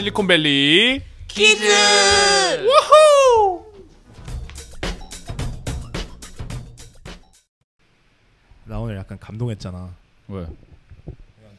[0.00, 1.62] 실리콘밸리 퀴즈!
[2.64, 3.66] 우후!
[8.64, 9.94] 나 오늘 약간 감동했잖아.
[10.28, 10.46] 왜?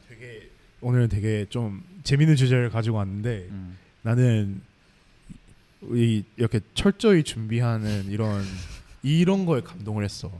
[0.08, 0.50] 되게
[0.80, 3.78] 오늘은 되게 좀 재밌는 주제를 가지고 왔는데 음.
[4.02, 4.60] 나는
[5.92, 8.44] 이 이렇게 철저히 준비하는 이런
[9.04, 10.32] 이런 거에 감동을 했어.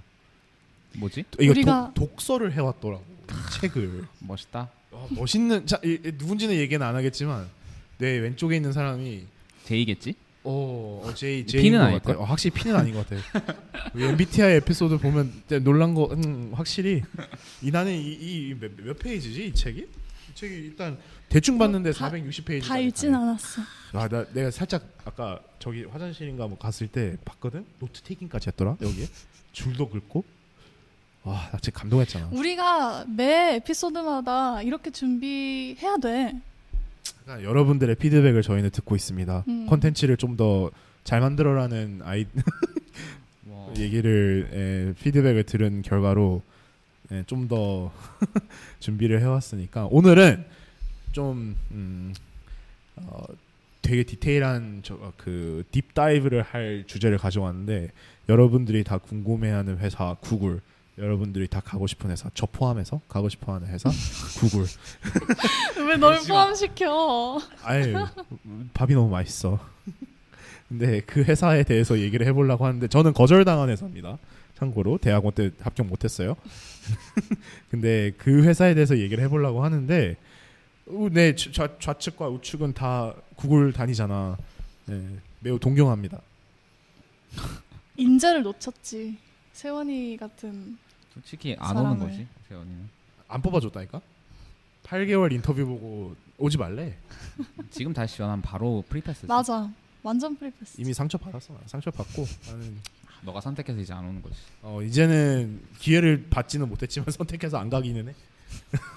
[0.96, 1.24] 뭐지?
[1.38, 4.02] 이거 우리가- 독, 독서를 해왔더라고 이 책을.
[4.18, 4.68] 멋있다.
[4.90, 7.48] 와, 멋있는 자 이, 이 누군지는 얘기는 안 하겠지만
[7.98, 9.26] 내 왼쪽에 있는 사람이
[9.64, 10.14] J겠지?
[10.44, 11.46] 어, 어 J
[11.78, 12.00] 것 아닐걸?
[12.14, 12.18] 같아.
[12.20, 13.22] 어, 확실히 P는 아닌 것 같아.
[13.96, 17.02] MBTI 에피소드 보면 놀란 거, 음, 확실히
[17.62, 19.80] 이 나는 이몇 몇 페이지지 이 책이?
[19.80, 22.64] 이 책이 일단 대충 봤는데 어, 다- 460페이지.
[22.66, 23.62] 다 읽진 않았어.
[23.92, 27.64] 아, 나 내가 살짝 아까 저기 화장실인가 뭐 갔을 때 봤거든.
[27.78, 29.06] note taking까지 했더라 여기에
[29.52, 30.24] 줄도 긁고.
[31.24, 32.30] 와, 나 진짜 감동했잖아.
[32.32, 36.34] 우리가 매 에피소드마다 이렇게 준비해야 돼.
[37.42, 39.44] 여러분들의 피드백을 저희는 듣고 있습니다.
[39.48, 39.66] 음.
[39.66, 40.70] 콘텐츠를 좀더
[41.04, 42.26] 잘 만들어라는 아이
[43.48, 43.74] 와.
[43.76, 46.42] 얘기를 에, 피드백을 들은 결과로
[47.10, 47.92] 예, 좀더
[48.80, 50.44] 준비를 해왔으니까 오늘은
[51.12, 52.14] 좀 음,
[52.96, 53.24] 어,
[53.82, 57.90] 되게 디테일한 저, 그 딥다이브를 할 주제를 가져왔는데
[58.28, 60.60] 여러분들이 다 궁금해하는 회사 구글
[60.98, 63.88] 여러분들이 다 가고 싶은 회사 저 포함해서 가고 싶어하는 회사
[64.38, 64.66] 구글
[65.88, 66.18] 왜 널.
[66.26, 67.40] 포함시켜?
[67.62, 67.94] 아유
[68.74, 69.58] 밥이 너무 맛있어
[70.68, 74.18] 근데 그 회사에 대해서 얘기를 해보려고 하는데 저는 거절당한 회사입니다
[74.54, 76.36] 참고로 대학원 때 합격 못했어요
[77.70, 80.16] 근데 그 회사에 대해서 얘기를 해보려고 하는데
[80.88, 84.36] 어, 내 좌, 좌측과 우측은 다 구글 다니잖아
[84.86, 85.02] 네,
[85.40, 86.20] 매우 동경합니다
[87.96, 89.16] 인재를 놓쳤지.
[89.62, 90.76] 세원이 같은
[91.14, 92.06] 솔직히 안 오는 사람을.
[92.08, 92.26] 거지.
[92.48, 92.88] 세원이는.
[93.28, 94.00] 안 뽑아줬다니까
[94.82, 96.96] 8개월 인터뷰 보고 오지 말래
[97.70, 99.26] 지금 다시 지원하면 바로 free pass.
[99.26, 99.70] 맞아.
[100.02, 100.80] 완전 free pass.
[100.80, 101.60] 이미 상처 받았어 나.
[101.66, 102.76] 상처 받고 나는
[103.22, 104.34] 너가 선택해서 이제 안 오는 거지.
[104.62, 108.14] 어, 이제는 기회를 받지는 못했지만 선택해서 안 가기는 해.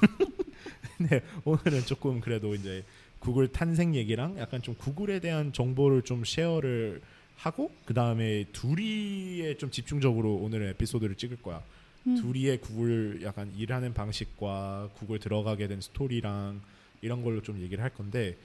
[0.97, 2.84] 네, 오늘은 조금 그래도 이제
[3.19, 7.03] 구글 탄생 얘기랑 약간 좀 구글에 대한 정보를 좀 쉐어를
[7.38, 11.62] 하고 그 다음에 둘이의 좀 집중적으로 오늘의 에피소드를 찍을 거야.
[12.07, 12.16] 음.
[12.22, 16.62] 둘이의 구글 약간 일하는 방식과 구글 들어가게 된 스토리랑
[17.01, 18.35] 이런 걸로 좀 얘기를 할 건데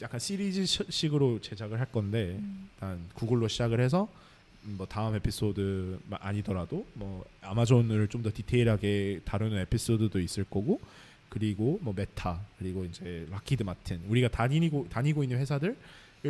[0.00, 2.68] 약간 시리즈식으로 제작을 할 건데 음.
[2.74, 4.08] 일단 구글로 시작을 해서
[4.64, 10.80] 음, 뭐 다음 에피소드 마- 아니더라도 뭐 아마존을 좀 더 디테일하게 다루는 에피소드도 있을 거고
[11.28, 15.76] 그리고 뭐 메타 그리고 이제 락히드 마틴 우리가 다니고 다니고 있는 회사들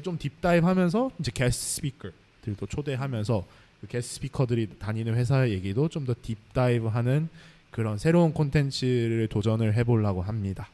[0.03, 3.45] 좀 deep dive하면서 이제 guest speaker들도 초대하면서
[3.81, 7.29] 그 guest speaker들이 다니는 회사 얘기도 좀 더 deep dive하는
[7.71, 10.69] 그런 새로운 콘텐츠를 도전을 해보려고 합니다.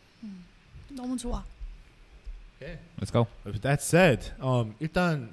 [0.91, 1.45] 너무 좋아.
[3.01, 3.27] Let's go.
[3.63, 5.31] That said, um, 일단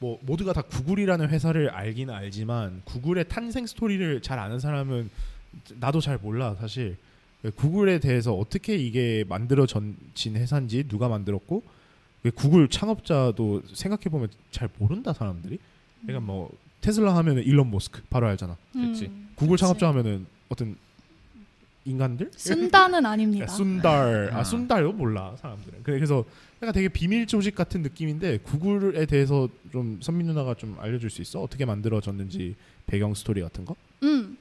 [0.00, 5.10] 뭐 모두가 다 구글이라는 회사를 알기는 알지만 구글의 탄생 스토리를 잘 아는 사람은
[5.80, 6.96] 나도 잘 몰라 사실.
[7.56, 9.96] 구글에 대해서 어떻게 이게 만들어진
[10.36, 11.62] 회사인지 누가 만들었고
[12.34, 15.58] 구글 창업자도 생각해 보면 잘 모른다 사람들이.
[16.02, 18.56] 그러니까 뭐 테슬라 하면은 일론 머스크 바로 알잖아.
[18.72, 19.06] 그치.
[19.06, 19.60] 음, 구글 그치.
[19.62, 20.76] 창업자 하면은 어떤
[21.84, 22.30] 인간들?
[22.36, 23.44] 순다는 아닙니다.
[23.44, 24.44] 야, 순달 아 아.
[24.44, 26.24] 순달도 몰라 사람들은 그래- 그래서
[26.60, 31.22] 약간 되게 비밀 조직 같은 느낌인데 구글에 대해서 좀 선민 누나가 좀 알려 줄 수
[31.22, 34.36] 있어 어떻게 만들어졌는지 배경 스토리 같은 거 음.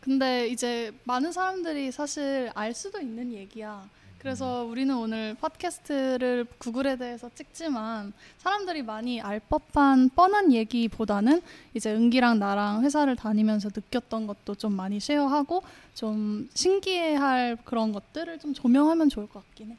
[0.00, 3.88] 근데 이제 많은 사람들이 사실 알 수도 있는 얘기야.
[4.24, 11.42] 그래서 우리는 오늘 팟캐스트를 구글에 대해서 찍지만 사람들이 많이 알 법한 뻔한 얘기보다는
[11.74, 18.54] 이제 은기랑 나랑 회사를 다니면서 느꼈던 것도 좀 많이 쉐어하고 좀 신기해할 그런 것들을 좀
[18.54, 19.76] 조명하면 좋을 것 같긴 해.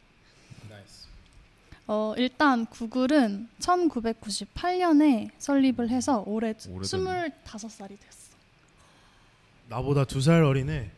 [1.88, 7.32] 어, 일단 구글은 1998년에 설립을 해서 올해 오래됐네.
[7.46, 8.36] 25살이 됐어.
[9.70, 10.92] 나보다 두 살 어리네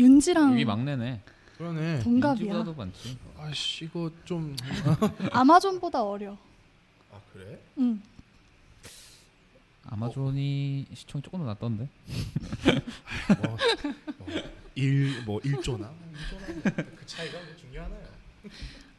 [0.00, 1.20] 윤지랑 여기 막내네.
[1.58, 2.44] 그러네 동갑이야.
[2.46, 3.18] 인지보다도 많지.
[3.36, 4.56] 아씨 이거 좀
[5.32, 6.32] 아마존보다 어려.
[7.12, 8.00] 아 그래 응.
[9.90, 11.88] 아마존이 시총이 조금 더 낮던데.
[14.76, 18.08] 뭐일뭐 1조나 1조나 그 차이가 뭐 중요하나요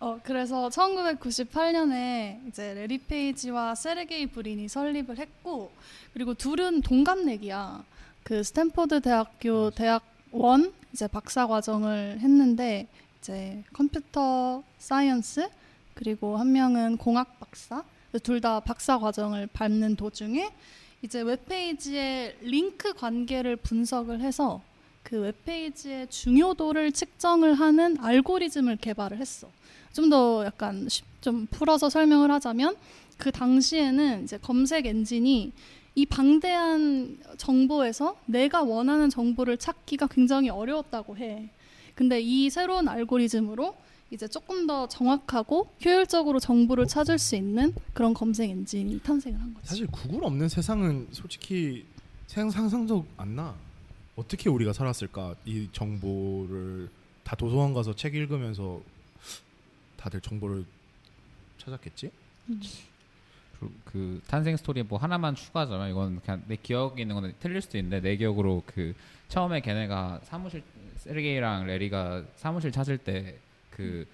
[0.02, 5.72] 어 그래서 1998년에 이제 래리 페이지와 세르게이 브린이 설립을 했고
[6.14, 7.84] 그리고 둘은 동갑내기야.
[8.24, 12.88] 그 스탠포드 대학교 대학원 이제 박사 과정을 했는데
[13.20, 15.48] 이제 computer science
[15.94, 17.84] 그리고 한 명은 공학 박사
[18.24, 20.50] 둘 다 박사 과정을 밟는 도중에
[21.04, 24.62] 이제 웹페이지의 링크 관계를 분석을 해서
[25.04, 29.50] 그 웹페이지의 중요도를 측정을 하는 알고리즘을 개발을 했어.
[29.94, 32.76] 좀 더 약간 쉽- 좀 풀어서 설명을 하자면
[33.18, 35.52] 그 당시에는 이제 검색 엔진이
[36.00, 41.50] 이 방대한 정보에서 내가 원하는 정보를 찾기가 굉장히 어려웠다고 해.
[41.94, 43.76] 근데 이 새로운 알고리즘으로
[44.10, 49.68] 이제 조금 더 정확하고 효율적으로 정보를 찾을 수 있는 그런 검색 엔진이 탄생을 한 거지.
[49.68, 51.84] 사실 구글 없는 세상은 솔직히
[52.28, 53.54] 생- 상상도 안 나.
[54.16, 55.36] 어떻게 우리가 살았을까?
[55.46, 56.90] 이 정보를
[57.26, 58.80] 다 도서관 가서 책 읽으면서
[59.98, 60.64] 다들 정보를
[61.58, 62.10] 찾았겠지?
[62.48, 62.58] 그,
[63.86, 68.02] 그 탄생 스토리에 뭐 하나만 추가하자면 이건 그냥 내 기억에 있는 건데 틀릴 수도 있는데
[68.02, 68.94] 내 기억으로 그
[69.28, 70.64] 처음에 걔네가 사무실
[70.98, 73.40] 세르게이랑 레리가 사무실 찾을 때
[73.80, 74.06] 그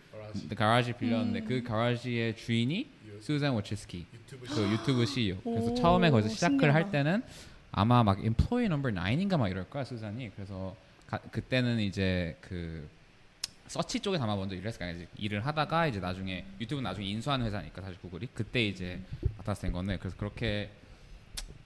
[0.56, 0.94] 가라지.
[0.94, 1.46] 빌렸는데 음.
[1.48, 2.88] 그 가라지의 주인이
[3.20, 6.92] 수잔 워치스키 그 유튜브 CEO 그래서 오, 처음에 거기서 시작을 할 신기하다.
[6.92, 7.24] 때는
[7.72, 10.30] 아마 막 employee number 9인가 막 이럴 거야 수잔이.
[10.36, 10.76] 그래서
[11.08, 12.88] 가, 그때는 이제 그
[13.68, 17.82] 서치 쪽에 아마 먼저 일을 했을까 이제 일을 하다가 이제 나중에 유튜브 나중에 인수하는 회사니까
[17.82, 18.30] 사실 구글이.
[18.34, 19.00] 그때 이제
[19.54, 20.70] 된 건데 그래서 그렇게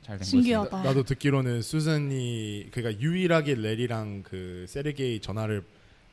[0.04, 0.30] 잘된 거지.
[0.31, 0.84] 신기하다.
[0.84, 5.64] 나도 듣기로는 수잔이 그러니까 유일하게 레리랑 그 세르게이 전화를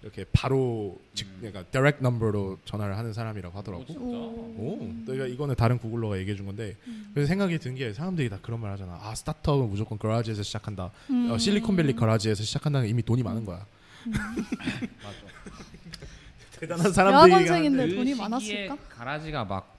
[0.02, 3.84] 이렇게 바로 즉 그러니까 direct number로 전화를 하는 사람이라고 하더라고.
[3.94, 4.56] 오?
[4.58, 6.76] 오, 그러니까 이거는 다른 구글러가 얘기해 준 건데
[7.12, 8.98] 그래서 생각이 든 게 사람들이 다 그런 말 하잖아.
[9.02, 10.92] 아 스타트업은 무조건 거라지에서 시작한다.
[11.10, 11.30] 음.
[11.32, 13.66] 어, 실리콘밸리 거라지에서 시작한다는 이미 돈이 많은 거야.
[14.06, 15.16] 맞아.
[16.60, 18.22] 대단한 사람들이 여학원생인데 그 돈이 시기에
[18.68, 18.76] 많았을까?
[18.90, 19.75] 가라지가 막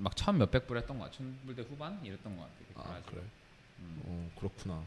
[0.00, 1.10] 막 천 몇백 불 했던 거야.
[1.10, 2.54] 천불대 후반 이랬던 거 같아.
[2.74, 3.02] 그 아.
[3.10, 3.22] 그래.
[3.80, 4.00] 음.
[4.04, 4.82] 어 그렇구나.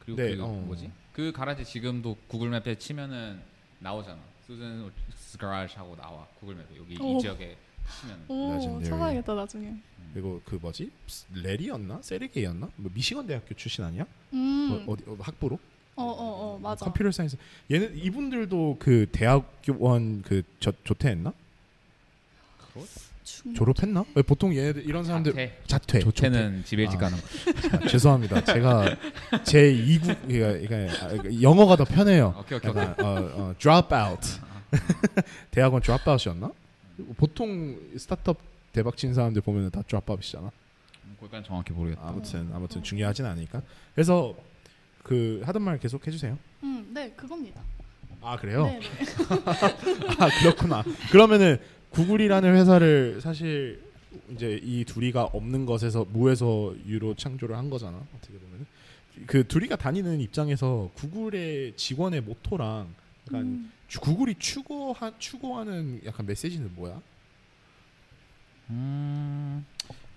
[0.00, 0.48] 그리고 네, 그 어.
[0.48, 0.90] 뭐지?
[1.12, 3.40] 그 가라지 지금도 구글 맵에 치면은
[3.78, 4.20] 나오잖아.
[4.46, 4.90] 수즌
[5.38, 7.16] 가라지 하고 나와 구글 맵에 여기 오.
[7.16, 7.56] 이 지역에
[8.00, 8.24] 치면.
[8.28, 8.82] 오.
[8.82, 9.74] 찾아야겠다 나중에.
[10.12, 10.90] 그리고 그 뭐지?
[11.34, 12.00] 레리였나?
[12.02, 12.70] 세르게이였나?
[12.76, 14.06] 뭐 미시건 대학교 출신 아니야?
[14.32, 14.82] 음.
[14.86, 15.58] 뭐 어디 어, 학부로?
[15.96, 16.84] 어어 어, 맞아.
[16.84, 17.36] computer science.
[17.70, 21.32] 얘는 이분들도 그 대학원 그 저, 조퇴했나?
[22.72, 22.86] 중-
[23.54, 24.04] 졸업했나?
[24.14, 25.58] 왜 보통 얘네들 이런 사람들 자퇴.
[25.66, 26.00] 자퇴.
[26.00, 27.08] 조퇴는 집에 일찍 아.
[27.10, 27.26] 가는 거.
[27.70, 27.88] 조퇴.
[27.88, 28.44] 죄송합니다.
[28.44, 28.96] 제가
[29.44, 32.34] 제 2국 그러니까, 영어가 더 편해요.
[32.38, 32.82] 오케이 오케이 오케이.
[32.82, 34.28] 약간 어, 어, drop out.
[35.50, 36.50] 대학원 drop out이었나?
[37.16, 38.38] 보통 스타트업
[38.72, 40.50] 대박 친 사람들 보면은 다 drop out이잖아.
[41.04, 42.02] 음, 그건 정확히 모르겠다.
[42.06, 43.60] 아무튼 아무튼 중요하진 않으니까.
[43.94, 44.34] 그래서
[45.02, 46.38] 그 하던 말 계속 해주세요.
[46.62, 47.60] 음, 네 그겁니다.
[48.22, 48.64] 아 그래요?
[48.66, 48.86] 네, 네.
[50.18, 50.82] 아 그렇구나.
[51.10, 51.58] 그러면은
[51.90, 53.82] 구글이라는 회사를 사실
[54.32, 58.02] 이제 이 둘이가 없는 것에서 무에서 유로 창조를 한 거잖아.
[58.16, 58.66] 어떻게 보면은
[59.26, 62.94] 그 둘이가 다니는 입장에서 구글의 직원의 모토랑
[63.28, 67.00] 약간 음, 주- 구글이 추구하 추구하는 약간 메시지는 뭐야?
[68.70, 69.64] 음.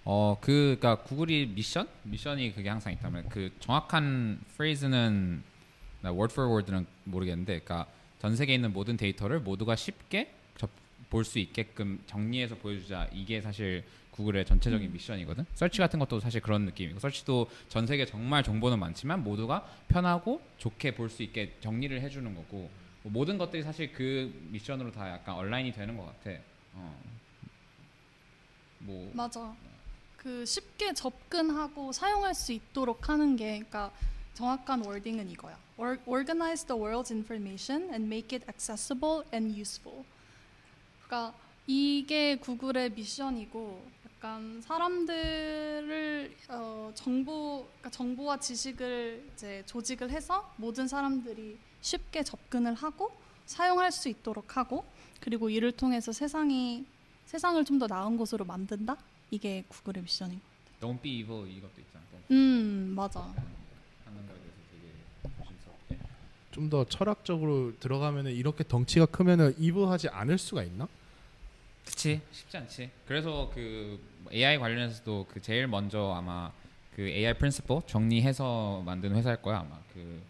[0.06, 1.88] 어, 그, 그니까 구글이 미션?
[2.04, 5.44] 미션이 그게 항상 있다면 그 정확한 프레이즈는
[6.01, 7.86] 나 word for word는 모르겠는데, 그니까
[8.19, 10.33] 전 세계에 있는 모든 데이터를 모두가 쉽게
[11.10, 13.10] 볼 수 있게끔 정리해서 보여주자.
[13.14, 15.46] 이게 사실 구글의 전체적인 미션이거든.
[15.56, 20.96] 설치 같은 것도 사실 그런 느낌이고, 설치도 전 세계 정말 정보는 많지만 모두가 편하고 좋게
[20.96, 22.70] 볼 수 있게 정리를 해주는 거고,
[23.04, 26.38] 뭐 모든 것들이 사실 그 미션으로 다 약간 얼라인이 되는 것 같아.
[26.74, 27.02] 어.
[28.80, 29.56] 뭐 맞아.
[30.18, 33.92] 그 쉽게 접근하고 사용할 수 있도록 하는 게 그러니까
[34.34, 35.58] 정확한 워딩은 이거야.
[35.78, 40.04] Or, organize the world's information and make it accessible and useful.
[41.09, 41.33] 그러니까
[41.66, 51.57] 이게 구글의 미션이고 약간 사람들을 어, 정보 그러니까 정보와 지식을 이제 조직을 해서 모든 사람들이
[51.81, 53.11] 쉽게 접근을 하고
[53.47, 54.85] 사용할 수 있도록 하고
[55.19, 56.85] 그리고 이를 통해서 세상이
[57.25, 58.97] 세상을 좀 더 나은 곳으로 만든다.
[59.31, 60.39] 이게 구글의 미션인
[60.81, 60.87] 거.
[60.87, 62.04] Don't be evil 이것도 있잖아.
[62.31, 63.21] 음 맞아.
[63.21, 63.35] 하는
[64.28, 65.97] 거에 대해서 되게 조심스럽게.
[66.51, 70.87] 좀더 철학적으로 들어가면은 이렇게 덩치가 크면은 이브하지 않을 수가 있나?
[71.86, 72.92] 그치 쉽지 않지.
[73.07, 74.00] 그래서 그
[74.31, 76.52] AI 관련해서도 그 제일 먼저 아마
[76.95, 80.21] 그 AI 프린시플 정리해서 만든 회사일 거야 아마 그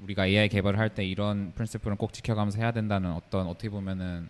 [0.00, 4.28] 우리가 AI 개발을 할 때 이런 principle은 꼭 지켜가면서 해야 된다는 어떤 어떻게 보면은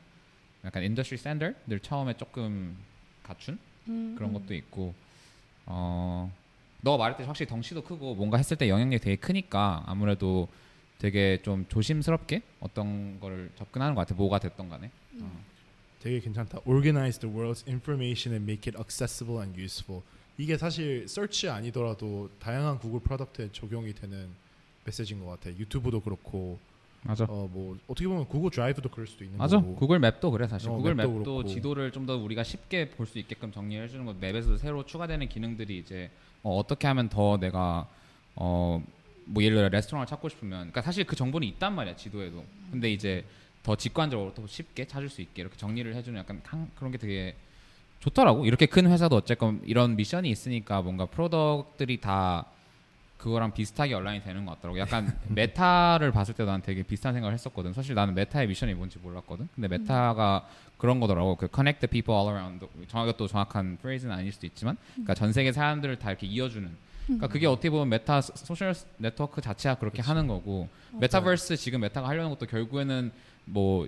[0.65, 2.77] 약간 industry standard를 처음에 조금
[3.23, 4.35] 갖춘 음, 그런 음.
[4.35, 4.95] 것도 있고
[5.67, 6.33] 어.
[6.85, 10.49] 너 말했듯이 확실히 덩치도 크고 뭔가 했을 때 영향력이 되게 크니까 아무래도
[10.99, 15.41] 되게 좀 조심스럽게 어떤 거를 접근하는 것 같아 뭐가 됐던 간에 어.
[16.03, 16.59] 되게 괜찮다.
[16.67, 20.03] Organize the world's information and make it accessible and useful.
[20.39, 24.29] 이게 사실 search 아니더라도 다양한 구글 product에 적용이 되는
[24.85, 25.51] 메시지인 것 같아.
[25.57, 26.59] 유튜브도 그렇고,
[27.05, 29.77] 맞아 어 뭐 어떻게 보면 구글 드라이브도 그럴 수도 있는 맞아 거고.
[29.77, 31.45] 구글 맵도 그래 사실 어, 구글 맵도 맵도.
[31.47, 35.79] 지도를 좀 더 우리가 쉽게 볼 수 있게끔 정리해 주는 거 맵에서도 새로 추가되는 기능들이
[35.79, 36.11] 이제
[36.43, 37.87] 어, 어떻게 하면 더 내가
[38.35, 38.83] 어
[39.25, 43.25] 뭐 예를 들어 레스토랑을 찾고 싶으면 그러니까 사실 그 정보는 있단 말이야 지도에도 근데 이제
[43.63, 47.37] 더 직관적으로 더 쉽게 찾을 수 있게 이렇게 정리를 해주는 약간 한- 그런 게 되게
[48.01, 48.45] 좋더라고.
[48.47, 52.47] 이렇게 큰 회사도 어쨌건 이런 미션이 있으니까 뭔가 product들이 다
[53.19, 54.81] 그거랑 비슷하게 align이 되는 것 같더라고.
[54.81, 57.73] 약간 메타를 봤을 때도 난 되게 비슷한 생각을 했었거든.
[57.73, 59.49] 사실 나는 메타의 미션이 뭔지 몰랐거든.
[59.55, 61.37] 근데 메타가 그런 거더라고.
[61.37, 62.67] 그 connect the people all around.
[62.89, 66.69] 정확하게 또 정확한 phrase는 아닐 수도 있지만 그러니까 전 세계 사람들을 다 이렇게 이어주는.
[67.07, 70.69] 그러니까 그게 어떻게 보면 메타 소- 소셜 네트워크 자체가 그렇게 하는 거고
[71.01, 73.13] 메타버스 지금 메타가 하려는 것도 결국에는
[73.47, 73.87] 뭐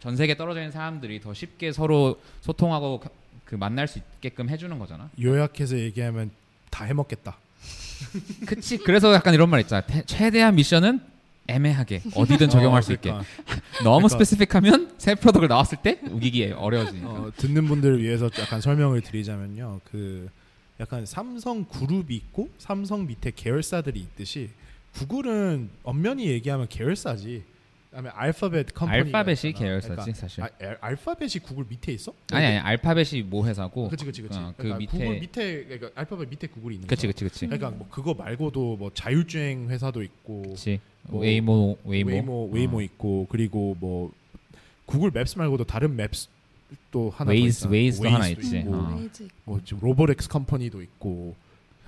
[0.00, 3.10] 전 세계 떨어져 있는 사람들이 더 쉽게 서로 소통하고 가-
[3.44, 5.10] 그 만날 수 있게끔 해주는 거잖아.
[5.20, 6.30] 요약해서 얘기하면
[6.70, 7.36] 다 해먹겠다.
[8.46, 8.78] 그치.
[8.78, 9.82] 그래서 약간 이런 말 있잖아.
[9.82, 11.00] 태- 최대한 미션은
[11.48, 13.10] 애매하게 어디든 적용할 수 있게.
[13.10, 13.26] 그러니까,
[13.84, 17.08] 너무 그러니까- specific하면 새 product를 나왔을 때 우기기 어려워지니까.
[17.10, 19.80] 어, 듣는 분들을 위해서 약간 설명을 드리자면요.
[19.90, 20.30] 그
[20.78, 24.48] 약간 삼성 그룹이 있고 삼성 밑에 계열사들이 있듯이
[24.94, 27.42] 구글은 엄연히 얘기하면 계열사지.
[27.90, 30.44] 그다음에 알파벳 컴퍼니 알파벳이 계열사지 사실.
[30.44, 32.12] 아, 알- 알파벳이 구글 밑에 있어?
[32.30, 33.88] 아니 아니 알파벳이 모 회사고.
[33.88, 34.38] 그치 그치 그치.
[34.38, 34.98] 어, 그 그러니까 밑에.
[34.98, 37.12] 구글 밑에 그러니까 알파벳 밑에 구글이 있는 그치 거잖아.
[37.12, 37.46] 그치 그치.
[37.46, 40.78] 그러니까 뭐 그거 말고도 뭐 자율주행 회사도 있고 그치.
[41.02, 42.10] 뭐 웨이모 웨이모.
[42.10, 42.82] 웨이모 웨이모 어.
[42.82, 44.12] 있고 그리고 뭐
[44.86, 46.28] 구글 맵스 말고도 다른 maps
[46.92, 47.66] 또 하나 웨이즈.
[47.66, 48.62] 웨이즈도 하나 있지.
[48.68, 49.00] 어.
[49.44, 51.34] 뭐 지금 robotics company도 있고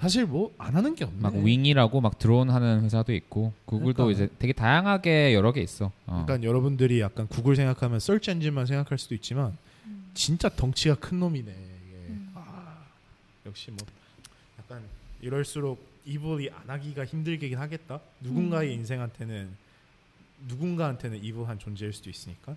[0.03, 1.21] 사실 뭐 안 하는 게 없네.
[1.21, 4.25] 막 윙이라고 막 드론 하는 회사도 있고 구글도 그러니까.
[4.25, 5.93] 이제 되게 다양하게 여러 개 있어.
[6.07, 6.25] 어.
[6.27, 9.57] 그러니까 여러분들이 약간 구글 생각하면 search engine만 생각할 수도 있지만
[10.13, 11.51] 진짜 덩치가 큰 놈이네.
[11.53, 11.97] 이게.
[12.09, 12.33] 음.
[12.35, 12.79] 아,
[13.47, 13.79] 역시 뭐
[14.59, 14.83] 약간
[15.21, 18.01] 이럴수록 evil이 안 하기가 힘들긴 하겠다.
[18.23, 18.81] 누군가의 음.
[18.81, 19.51] 인생한테는
[20.49, 22.57] 누군가한테는 evil한 존재일 수도 있으니까.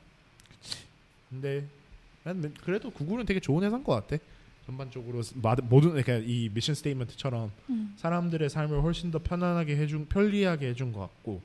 [1.30, 1.64] 근데
[2.24, 4.18] 난 그래도 구글은 되게 좋은 회사인 것 같아.
[4.65, 7.93] 전반적으로 마- 모든 그러니까 이 mission statement처럼 음.
[7.98, 11.41] 사람들의 삶을 훨씬 더 편안하게 해준 편리하게 해준 것 같고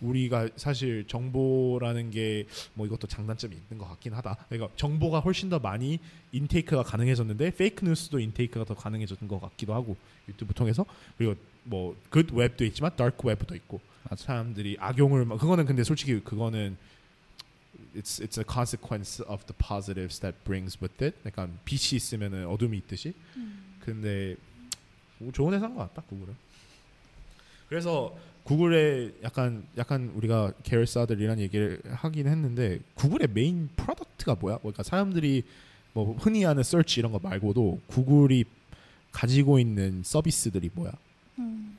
[0.00, 4.36] 우리가 사실 정보라는 게 뭐 이것도 장단점이 있는 것 같긴 하다.
[4.48, 5.98] 그러니까 정보가 훨씬 더 많이
[6.32, 9.96] intake가 가능해졌는데 fake news도 intake가 더 가능해졌던 것 같기도 하고
[10.28, 10.84] 유튜브 통해서
[11.18, 14.24] 그리고 뭐 good web도 있지만 dark web도 있고 맞아.
[14.24, 16.76] 사람들이 악용을 막 그거는 근데 솔직히 그거는
[17.94, 21.16] it's it's a consequence of the positives that brings with it.
[21.26, 23.14] 약간 빛이 있으면은 어둠이 있듯이.
[23.80, 24.36] 근데
[25.18, 26.34] 뭐 좋은 회사인 것 같다 구글은.
[27.68, 34.58] 그래서 구글의 약간 약간 우리가 계열사들이란 얘기를 하긴 했는데 구글의 main product가 뭐야?
[34.58, 35.44] 그러니까 사람들이
[35.92, 38.44] 뭐 흔히 하는 서치 이런 거 말고도 구글이
[39.12, 40.92] 가지고 있는 서비스들이 뭐야?
[41.38, 41.78] 음.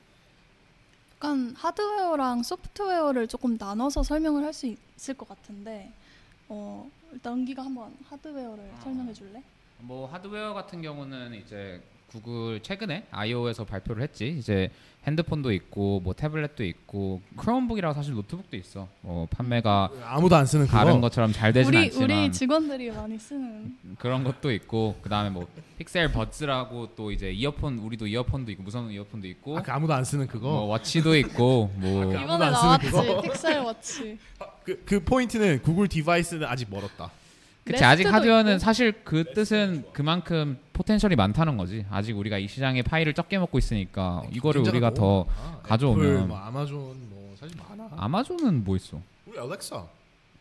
[1.15, 4.67] 약간 하드웨어랑 소프트웨어를 조금 나눠서 설명을 할 수
[4.98, 5.91] 있을 것 같은데
[6.55, 8.81] 어, 일단 은기가 한번 하드웨어를 아.
[8.81, 9.41] 설명해 줄래?
[9.79, 14.36] 뭐 하드웨어 같은 경우는 이제 구글 최근에 I/O에서 발표를 했지.
[14.38, 14.69] 이제
[15.07, 18.88] 핸드폰도 있고 뭐 태블릿도 있고 크롬북이라고 사실 노트북도 있어.
[19.01, 20.77] 뭐 판매가 아무도 안 쓰는 그거.
[20.77, 25.48] 다른 것처럼 잘 되진 우리 않지만 우리 직원들이 많이 쓰는 그런 것도 있고 그다음에 뭐
[25.77, 30.05] 픽셀 버즈라고 또 이제 이어폰 우리도 이어폰도 있고 무선 이어폰도 있고 아, 그 아무도 안
[30.05, 30.48] 쓰는 그거.
[30.50, 33.22] 뭐 워치도 있고 뭐 아무도 이번에 안 쓰는 나왔지 그거?
[33.24, 34.17] 픽셀 워치.
[34.63, 37.12] 그, 그 포인트는 구글 디바이스는 아직 멀었다.
[37.65, 38.60] 그치 아직 하드웨어는 있고.
[38.60, 41.86] 사실 그 뜻은 그만큼 potential이 많다는 거지.
[41.89, 45.60] 아직 우리가 이 시장의 파이를 적게 먹고 있으니까 이거를 경쟁자가 우리가 더 많아.
[45.63, 46.05] 가져오면.
[46.05, 46.77] 애플, 뭐 아마존
[47.10, 47.89] 뭐 사실 많아.
[47.96, 49.00] 아마존은 뭐 있어?
[49.25, 49.86] 우리 알렉사.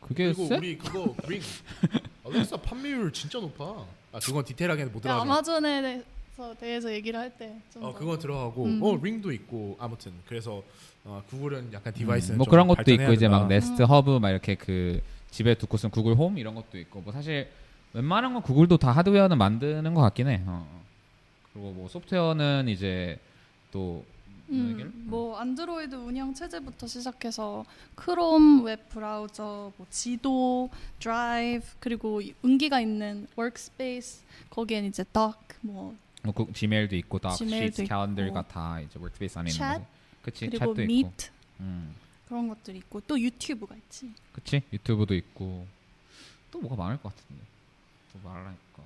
[0.01, 0.57] 그게 그리고 세?
[0.57, 1.41] 우리 그거 링.
[2.27, 3.65] 알렉사 판매율 진짜 높아.
[4.13, 5.23] 아 그건 디테일하게 못 야, 들어가.
[5.23, 8.83] 아마존에 대해서, 대해서 얘기를 할 때좀 어 그건 들어가고 음.
[8.83, 10.63] 어 링도 있고 아무튼 그래서
[11.05, 13.55] 어, 구글은 약간 디바이스는 뭐좀 그런 것도 있고 이제 막 된다.
[13.55, 15.01] 네스트 허브 막 이렇게 그
[15.33, 17.51] 집에 두고 쓴 구글 홈 이런 것도 있고 뭐 사실
[17.93, 20.37] 웬만한 건 구글도 다 하드웨어는 만드는 것 같긴 해.
[20.47, 20.65] 어.
[20.71, 20.83] 어.
[21.53, 23.19] 그리고 뭐 소프트웨어는 이제
[23.73, 24.05] 또
[24.51, 24.91] 음, 얘기를?
[24.95, 30.71] 뭐 안드로이드 운영 체제부터 시작해서 크롬 웹 브라우저, 뭐 지도,
[31.01, 37.31] 드라이브 그리고 이 은기가 있는 워크스페이스 거기엔 이제 Doc, 뭐 뭐 그, 지메일도 있고 다
[37.31, 37.89] 지메일도 시트.
[37.89, 39.75] 캘린더가 다 이제 워크스페이스 안에 있는 챗?
[39.75, 39.87] 거지.
[40.23, 40.87] 그치 그리고 챗도 있고.
[40.87, 41.95] 미트 음.
[42.33, 44.11] 그런 것들이 있고 또 유튜브가 있지.
[44.33, 45.67] 그치 유튜브도 있고
[46.51, 47.43] 또 뭐가 많을 것 같은데
[48.11, 48.83] 또 말하니까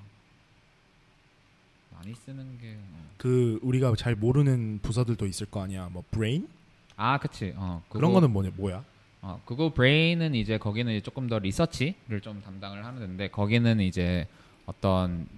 [1.95, 3.09] 많이 쓰는 게 어.
[3.17, 5.89] 그 우리가 잘 모르는 부서들도 있을 거 아니야.
[5.93, 6.49] 뭐 브레인
[6.97, 8.85] 아 그치 어 그런 그거- 거는 뭐냐 뭐야?
[9.23, 14.27] 어, 그거 브레인은 이제 거기는 이제 조금 더 research를 좀 담당을 하는데 거기는 이제
[14.67, 15.29] 어떤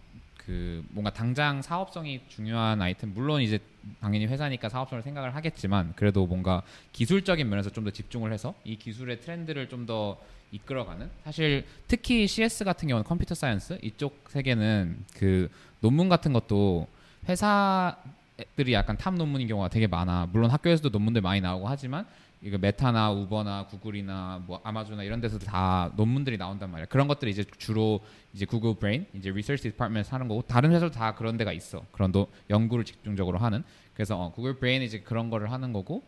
[0.48, 3.58] 그 뭔가 당장 사업성이 중요한 아이템 물론 이제
[4.00, 6.62] 당연히 회사니까 사업성을 생각을 하겠지만 그래도 뭔가
[6.92, 10.18] 기술적인 면에서 좀 더 집중을 해서 이 기술의 트렌드를 좀 더
[10.50, 15.50] 이끌어가는 사실 특히 CS 같은 경우는 computer science 이쪽 세계는 그
[15.80, 16.88] 논문 같은 것도
[17.28, 17.94] 회사
[18.38, 20.28] 것들이 약간 top 논문인 경우가 되게 많아.
[20.32, 22.06] 물론 학교에서도 논문들 많이 나오고 하지만
[22.40, 26.86] 이거 메타나 우버나 구글이나 뭐 아마존이나 이런 데서도 다 논문들이 나온단 말이야.
[26.86, 28.00] 그런 것들이 이제 주로
[28.32, 31.84] 이제 구글 브레인 이제 research department 하는 거고 다른 회사도 다 그런 데가 있어.
[31.90, 33.64] 그런 도 연구를 집중적으로 하는.
[33.94, 36.02] 그래서 어, 구글 브레인 이제 그런 거를 하는 거고.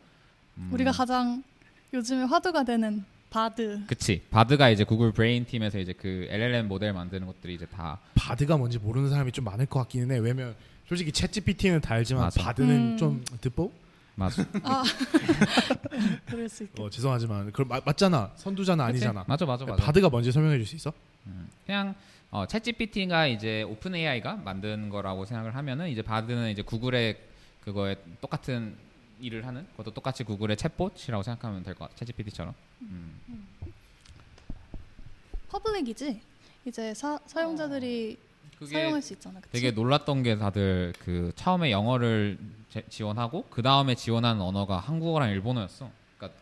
[0.59, 1.43] 음, 우리가 가장
[1.93, 3.81] 요즘에 화두가 되는 바드.
[3.87, 8.57] 그치 바드가 이제 구글 브레인 팀에서 이제 그 LLM 모델 만드는 것들이 이제 다 바드가
[8.57, 10.19] 뭔지 모르는 사람이 좀 많을 것 같기는 해.
[10.19, 10.55] 왜냐면
[10.87, 12.41] 솔직히 ChatGPT는 다 알지만 맞아.
[12.43, 12.97] 바드는 음.
[12.97, 13.73] 좀 듣보?
[14.21, 14.45] 맞아.
[14.65, 14.85] 아
[16.27, 16.79] 그럴 수 있겠.
[16.81, 18.33] 어, 죄송하지만 그럼 맞, 맞잖아.
[18.37, 19.07] 선두자는 그치?
[19.07, 19.25] 아니잖아.
[19.27, 19.83] 맞아 맞아 맞아.
[19.83, 20.93] 바드가 뭔지 설명해 줄 수 있어?
[21.67, 21.95] 그냥
[22.31, 27.19] 어, ChatGPT가 이제 OpenAI가 만든 거라고 생각을 하면은 이제 바드는 이제 구글의
[27.65, 28.77] 그거에 똑같은
[29.21, 32.05] 일을 하는 그것도 똑같이 구글의 챗봇이라고 생각하면 될 것 같아.
[32.05, 32.53] ChatGPT처럼.
[32.83, 33.15] 음.
[35.49, 36.21] public이지.
[36.67, 38.19] 이제 사, 사용자들이
[38.59, 39.41] 그게 사용할 수 있잖아.
[39.41, 39.53] 그치?
[39.53, 42.39] 되게 놀랐던 게 다들 그 처음에 영어를
[42.71, 45.91] 제- 지원하고 그 다음에 지원하는 언어가 한국어랑 일본어였어.
[46.19, 46.39] 그러니까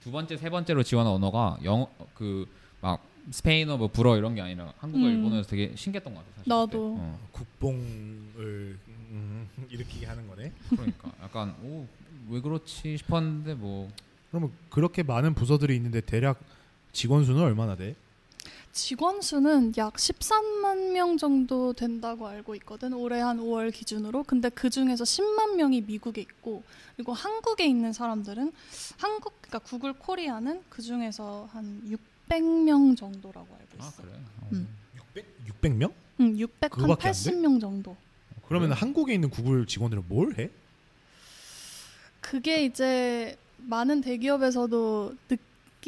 [0.00, 2.46] 두 번째 세 번째로 지원한 언어가 영어 그
[2.80, 3.00] 막
[3.30, 5.10] 스페인어 뭐 불어 이런 게 아니라 한국어 음.
[5.12, 6.30] 일본어에서 되게 신기했던 것 같아.
[6.36, 6.96] 사실 나도.
[6.98, 7.18] 어.
[7.32, 10.52] 국뽕을 음, 일으키게 하는 거네.
[10.70, 11.86] 그러니까 약간 오
[12.30, 13.90] 왜 그렇지 싶었는데 뭐
[14.30, 16.40] 그러면 그렇게 많은 부서들이 있는데 대략
[16.92, 17.94] 직원 수는 얼마나 돼?
[18.78, 22.92] 직원 수는 약 13만 명 정도 된다고 알고 있거든.
[22.92, 24.24] 올해 한 5월 기준으로.
[24.24, 26.64] 근데 그 중에서 10만 명이 미국에 있고,
[26.96, 28.52] 그리고 한국에 있는 사람들은
[28.98, 31.82] 한국, 그러니까 구글 코리아는 그 중에서 한
[32.28, 34.02] 600명 정도라고 알고 아 있어.
[34.02, 34.12] 그래.
[34.42, 34.48] 어.
[34.52, 34.68] 음.
[34.96, 35.92] 600 600명?
[36.20, 37.30] 응, 600, 한 그거밖에 안 돼?
[37.30, 37.96] 80명 정도.
[38.48, 38.78] 그러면 그래?
[38.80, 40.50] 한국에 있는 구글 직원들은 뭘 해?
[42.20, 45.36] 그게 이제 많은 대기업에서도 느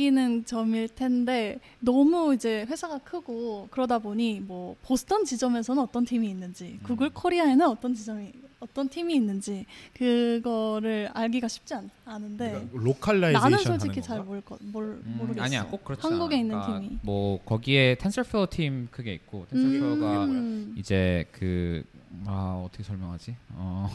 [0.01, 6.79] 끼는 점일 텐데 너무 이제 회사가 크고 그러다 보니 뭐 보스턴 지점에서는 어떤 팀이 있는지
[6.83, 13.65] 구글 코리아에는 어떤 지점이 어떤 팀이 있는지 그거를 알기가 쉽지 않, 않은데 그러니까 로컬라이제이션 나는
[13.65, 14.23] 솔직히 잘?
[14.23, 15.45] 모를 거, 몰, 음, 모르겠어.
[15.45, 16.41] 아니야 꼭 그렇지 한국에 않아.
[16.43, 16.99] 있는 그러니까 팀이.
[17.03, 20.75] 뭐 거기에 텐sorflow 팀 크게 있고 텐sorflow가 음.
[20.79, 21.83] 이제 그
[22.27, 23.37] 아 어떻게 설명하지?
[23.57, 23.91] 어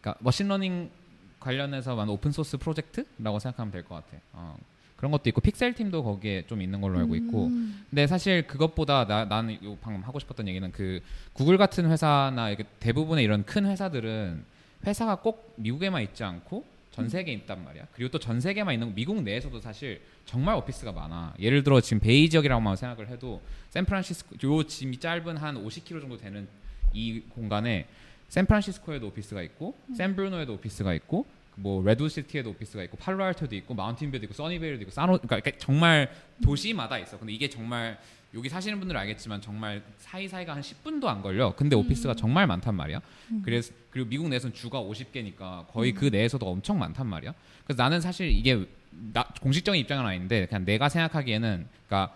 [0.00, 0.90] 그러니까 machine learning
[1.38, 4.16] 관련해서 만 open source 프로젝트라고 생각하면 될 것 같아.
[4.32, 4.56] 어,
[5.02, 7.84] 그런 것도 있고 픽셀 팀도 거기에 좀 있는 걸로 알고 있고 음.
[7.90, 11.00] 근데 사실 그것보다 나, 나는 요 방금 하고 싶었던 얘기는 그
[11.32, 14.44] 구글 같은 회사나 이렇게 대부분의 이런 큰 회사들은
[14.86, 17.88] 회사가 꼭 미국에만 있지 않고 전 세계에 있단 말이야.
[17.94, 21.34] 그리고 또 전 세계만 있는 거, 미국 내에서도 사실 정말 오피스가 많아.
[21.40, 26.46] 예를 들어 지금 베이 지역이라고만 생각을 해도 샌프란시스코 요 길이 짧은 한 50km 정도 되는
[26.92, 27.88] 이 공간에
[28.28, 34.82] 샌프란시스코에도 오피스가 있고 샌브루노에도 오피스가 있고 뭐 레드우드시티에도 오피스가 있고 팔로알토도 있고 마운틴뷰도 있고 써니베일도
[34.82, 36.10] 있고 산호세 그러니까 정말
[36.42, 37.18] 도시마다 있어.
[37.18, 37.98] 근데 이게 정말
[38.34, 41.54] 여기 사시는 분들은 알겠지만 정말 사이사이가 한 10분도 안 걸려.
[41.54, 43.00] 근데 오피스가 정말 많단 말이야.
[43.44, 47.34] 그래서 그리고 미국 내에서는 주가 50개니까 거의 그 내에서도 엄청 많단 말이야.
[47.64, 48.66] 그래서 나는 사실 이게
[49.12, 52.14] 나, 공식적인 입장은 아닌데 그냥 내가 생각하기에는 그러니까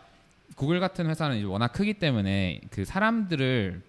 [0.54, 3.82] 구글 같은 회사는 이제 워낙 크기 때문에 그 사람들을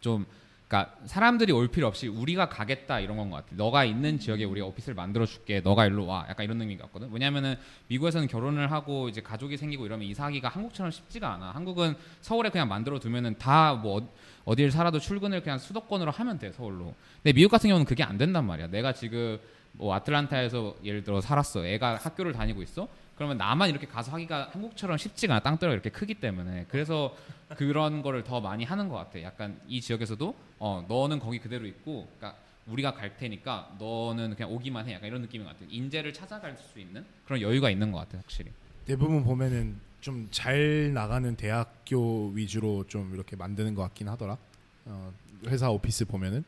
[0.00, 0.26] 좀
[0.72, 3.48] 그러니까 사람들이 올 필요 없이 우리가 가겠다 이런 건 것 같아.
[3.50, 5.60] 너가 있는 지역에 우리가 오피스를 만들어 줄게.
[5.60, 6.24] 너가 일로 와.
[6.30, 7.10] 약간 이런 느낌 같거든.
[7.12, 7.56] 왜냐면은
[7.88, 11.50] 미국에서는 결혼을 하고 이제 가족이 생기고 이러면 이사하기가 한국처럼 쉽지가 않아.
[11.50, 14.10] 한국은 서울에 그냥 만들어 두면은 다 뭐
[14.44, 16.94] 어딜 살아도 출근을 그냥 수도권으로 하면 돼 서울로.
[17.22, 18.68] 근데 미국 같은 경우는 그게 안 된단 말이야.
[18.68, 19.38] 내가 지금
[19.72, 21.64] 뭐 아틀란타에서 예를 들어 살았어.
[21.66, 22.88] 애가 학교를 다니고 있어.
[23.16, 25.42] 그러면 나만 이렇게 가서 하기가 한국처럼 쉽지가 않아.
[25.42, 26.66] 땅덩이가 이렇게 크기 때문에.
[26.68, 27.14] 그래서
[27.56, 29.22] 그런 거를 더 많이 하는 것 같아.
[29.22, 34.88] 약간 이 지역에서도 어 너는 거기 그대로 있고, 그러니까 우리가 갈 테니까 너는 그냥 오기만
[34.88, 34.94] 해.
[34.94, 35.66] 약간 이런 느낌인 것 같아.
[35.70, 38.50] 인재를 찾아갈 수 있는 그런 여유가 있는 것 같아, 확실히.
[38.86, 44.36] 대부분 보면은 좀 잘 나가는 대학교 위주로 좀 이렇게 만드는 것 같긴 하더라.
[44.86, 45.12] 어,
[45.46, 46.44] 회사 오피스 보면은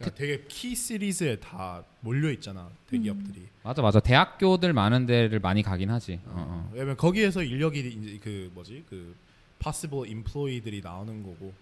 [0.00, 3.46] 그러니까 되게 키 시리즈에 다 몰려 있잖아 대기업들이.
[3.62, 4.00] 맞아, 맞아.
[4.00, 6.20] 대학교들 많은 데를 많이 가긴 하지.
[6.24, 6.70] 어, 어.
[6.72, 9.14] 왜냐면 거기에서 인력이 이제 그 뭐지 그
[9.58, 11.52] possible employee들이 나오는 거고.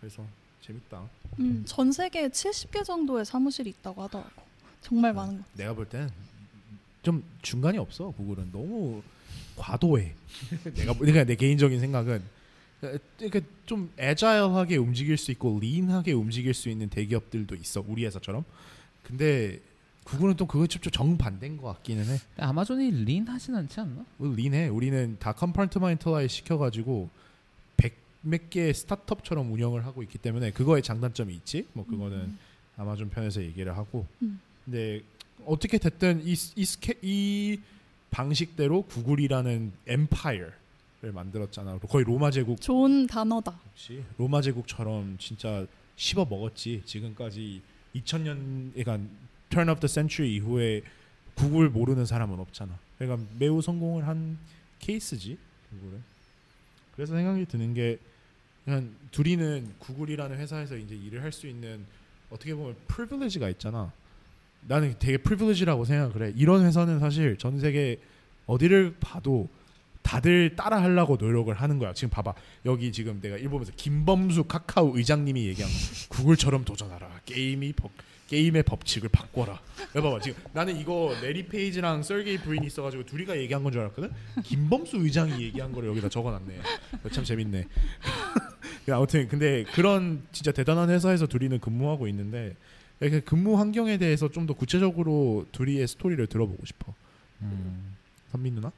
[0.00, 0.24] 그래서
[0.62, 1.02] 재밌다.
[1.40, 4.42] 음, 전 세계에 70개 정도의 사무실이 있다고 하더라고.
[4.80, 5.44] 정말 많은 거.
[5.54, 6.08] 내가 볼 땐
[7.02, 9.00] 좀 중간이 없어 구글은 너무
[9.56, 10.12] 과도해.
[10.74, 12.20] 내가 그러니까 내 개인적인 생각은
[12.80, 18.44] 그러니까 좀 agile하게 움직일 수 있고 lean하게 움직일 수 있는 대기업들도 있어 우리 회사처럼.
[19.02, 19.60] 근데
[20.04, 22.18] 구글은 또 그거 좀 정반대인 것 같기는 해.
[22.36, 24.04] 아마존이 lean 하진 않지 않나?
[24.18, 24.68] 우리 lean해.
[24.68, 27.10] 우리는 다 compartmentalize 시켜가지고
[27.76, 31.66] 백몇 개의 스타트업처럼 운영을 하고 있기 때문에 그거에 장단점이 있지.
[31.72, 32.36] 뭐 그거는
[32.76, 34.06] 아마존 편에서 얘기를 하고.
[34.22, 34.40] 음.
[34.64, 35.00] 근데
[35.44, 37.58] 어떻게 됐든 이, 이, 스케, 이
[38.10, 40.46] 방식대로 구글이라는 엠파이어
[41.02, 41.78] 를 만들었잖아.
[41.78, 43.58] 거의 로마 제국 좋은 단어다.
[43.58, 44.02] 그렇지.
[44.16, 46.82] 로마 제국처럼 진짜 씹어 먹었지.
[46.86, 47.60] 지금까지
[47.94, 48.98] 2000년 그러니까
[49.50, 50.80] turn of the century 이후에
[51.34, 52.78] 구글 모르는 사람은 없잖아.
[52.98, 54.38] 그러니까 매우 성공을 한
[54.78, 55.36] 케이스지
[55.68, 56.02] 구글은.
[56.94, 57.98] 그래서 생각이 드는 게
[58.64, 61.84] 그냥 둘이는 구글이라는 회사에서 이제 일을 할 수 있는
[62.30, 63.92] 어떻게 보면 프리빌리지가 있잖아.
[64.62, 66.32] 나는 되게 privilege라고 생각을 해.
[66.36, 68.00] 이런 회사는 사실 전 세계
[68.46, 69.48] 어디를 봐도
[70.06, 71.92] 다들 따라 하려고 노력을 하는 거야.
[71.92, 72.32] 지금 봐봐.
[72.64, 75.76] 여기 지금 내가 일본에서 김범수 카카오 의장님이 얘기한 거.
[76.10, 77.22] 구글처럼 도전하라.
[77.24, 77.90] 게임이 법,
[78.28, 79.60] 게임의 법칙을 바꿔라.
[79.96, 84.12] 여봐봐 지금 나는 이거 래리 페이지랑 세르게이 브린이 있어가지고 둘이가 얘기한 건 줄 알았거든.
[84.44, 86.60] 김범수 의장이 얘기한 거를 여기다 적어놨네.
[87.10, 87.64] 참 재밌네.
[88.92, 92.54] 아무튼 근데 그런 진짜 대단한 회사에서 둘이는 근무하고 있는데
[93.00, 96.94] 이렇게 근무 환경에 대해서 좀 더 구체적으로 둘이의 스토리를 들어보고 싶어.
[97.42, 97.96] 음.
[98.30, 98.70] 선민 누나?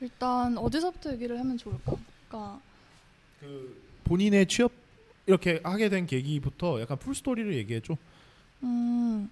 [0.00, 1.94] 음, 일단 어디서부터 얘기를 하면 좋을까?
[2.28, 2.60] 그러니까
[3.40, 4.72] 그 본인의 취업
[5.26, 7.96] 이렇게 하게 된 계기부터 약간 full story를 얘기해 줘.
[8.62, 9.28] 음,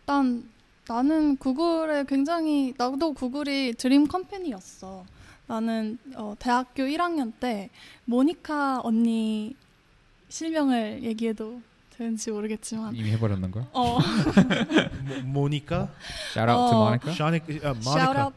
[0.00, 0.48] 일단
[0.86, 5.04] 나는 구글에 굉장히 나도 구글이 dream company였어.
[5.46, 7.70] 나는 어, 대학교 1학년 때
[8.04, 9.54] 모니카 언니
[10.28, 11.60] 실명을 얘기해도
[11.96, 13.66] 되는지 모르겠지만 이미 해버렸는 걸?
[13.72, 13.98] 어,
[15.04, 15.88] 모, 모니카?
[16.32, 16.82] Shout out to 어.
[16.82, 17.14] Monica.
[17.14, 18.24] 샤닉 아, shout 모니카.
[18.24, 18.34] out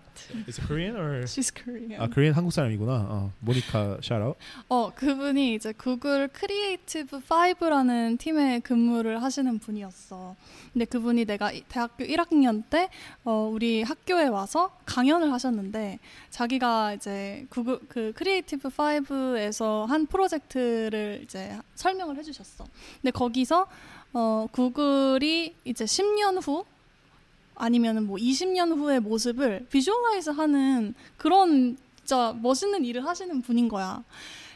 [0.47, 1.99] Is Korean or she's Korean.
[2.01, 2.91] 아 코리안 한국 사람이구나.
[3.10, 4.36] 어, 모니카 샤라웃.
[4.69, 10.36] 어, 그분이 이제 구글 크리에이티브 5라는 팀에 근무를 하시는 분이었어.
[10.73, 12.89] 근데 그분이 내가 이- 대학교 1학년 때
[13.23, 15.99] 어, 우리 학교에 와서 강연을 하셨는데
[16.30, 22.65] 자기가 이제 구글 그 크리에이티브 5에서 한 프로젝트를 이제 설명을 해 주셨어.
[23.01, 23.67] 근데 거기서
[24.13, 26.63] 어, 구글이 이제 10년 후
[27.56, 34.04] 아니면은 뭐 20년 후의 모습을 visualize 하는 그런 진짜 멋있는 일을 하시는 분인 거야.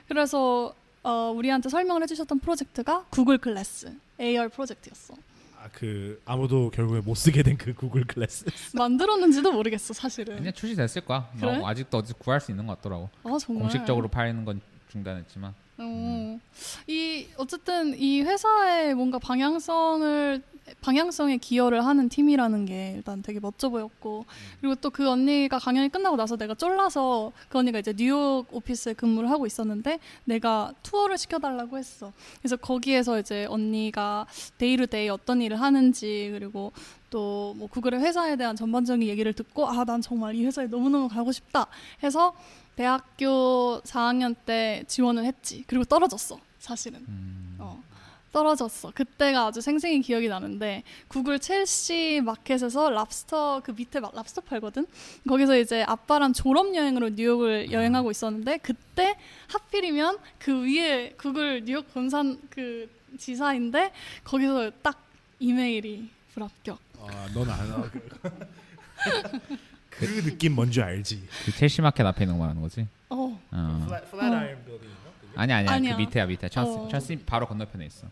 [0.07, 5.13] 그래서 어, 우리한테 설명을 해주셨던 프로젝트가 구글 글래스 AR 프로젝트였어.
[5.61, 8.45] 아그 아무도 결국에 못 쓰게 된 그 구글 글래스.
[8.75, 10.37] 만들었는지도 모르겠어 사실은.
[10.37, 11.29] 그냥 출시됐을 거야.
[11.39, 11.57] 그래?
[11.57, 13.09] 뭐 아직도 어디 구할 수 있는 것 같더라고.
[13.23, 13.63] 아 정말.
[13.63, 15.53] 공식적으로 팔리는 건 중단했지만.
[15.81, 16.39] 어,
[16.87, 20.41] 이 어쨌든 이 회사의 뭔가 방향성을
[20.81, 24.25] 방향성에 기여를 하는 팀이라는 게 일단 되게 멋져 보였고
[24.61, 29.29] 그리고 또 그 언니가 강연이 끝나고 나서 내가 쫄라서 그 언니가 이제 뉴욕 오피스에 근무를
[29.29, 32.11] 하고 있었는데 내가 투어를 시켜달라고 했어.
[32.41, 34.25] 그래서 거기에서 이제 언니가
[34.57, 36.71] 데이루데이 어떤 일을 하는지 그리고
[37.09, 41.31] 또 뭐 구글의 회사에 대한 전반적인 얘기를 듣고 아 난 정말 이 회사에 너무너무 가고
[41.31, 41.65] 싶다
[42.03, 42.33] 해서
[42.75, 45.63] 대학교 4학년 때 지원을 했지.
[45.67, 46.37] 그리고 떨어졌어.
[46.59, 46.99] 사실은.
[47.07, 47.38] 음.
[48.29, 48.31] 어.
[48.31, 48.91] 떨어졌어.
[48.93, 54.85] 그때가 아주 생생히 기억이 나는데 구글 첼시 마켓에서 랍스터 그 밑에 막 랍스터 팔거든.
[55.27, 62.39] 거기서 이제 아빠랑 졸업 여행으로 뉴욕을 여행하고 있었는데 그때 하필이면 그 위에 구글 뉴욕 본사
[62.49, 63.91] 그 지사인데
[64.23, 65.03] 거기서 딱
[65.39, 66.79] 이메일이 불합격.
[67.01, 67.89] 아 넌 알아.
[69.89, 71.27] 그 느낌 뭔지 알지.
[71.45, 72.87] 그 첼시 마켓 앞에 있는 거 말하는 거지?
[73.09, 73.39] 어.
[73.51, 73.87] 어.
[74.11, 74.89] 플랫아이언 빌딩.
[75.35, 75.71] 아니 아니야.
[75.71, 75.95] 아니야.
[75.95, 76.49] 그 밑에야 밑에.
[76.49, 76.87] 찬스 어.
[76.89, 78.07] 찬스 바로 건너편에 있어.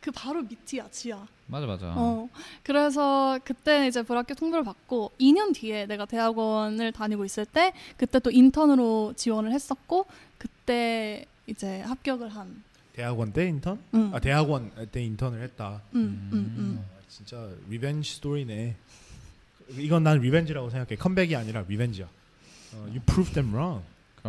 [0.00, 1.26] 그 바로 밑이야 지하.
[1.46, 1.92] 맞아 맞아.
[1.96, 2.28] 어.
[2.62, 8.30] 그래서 그때 이제 불합격 통보를 받고 2년 뒤에 내가 대학원을 다니고 있을 때 그때 또
[8.30, 10.06] 인턴으로 지원을 했었고
[10.38, 12.62] 그때 이제 합격을 한.
[12.92, 13.80] 대학원 때 인턴?
[13.94, 14.10] 응.
[14.14, 15.82] 아 대학원 때 인턴을 했다.
[15.94, 16.84] 음, 음, 음.
[16.84, 18.76] 아, 진짜 revenge 스토리네.
[19.78, 20.96] 이건 난 revenge라고 생각해.
[20.96, 22.06] 컴백이 아니라 revenge야.
[22.06, 23.82] 어, you proved them wrong.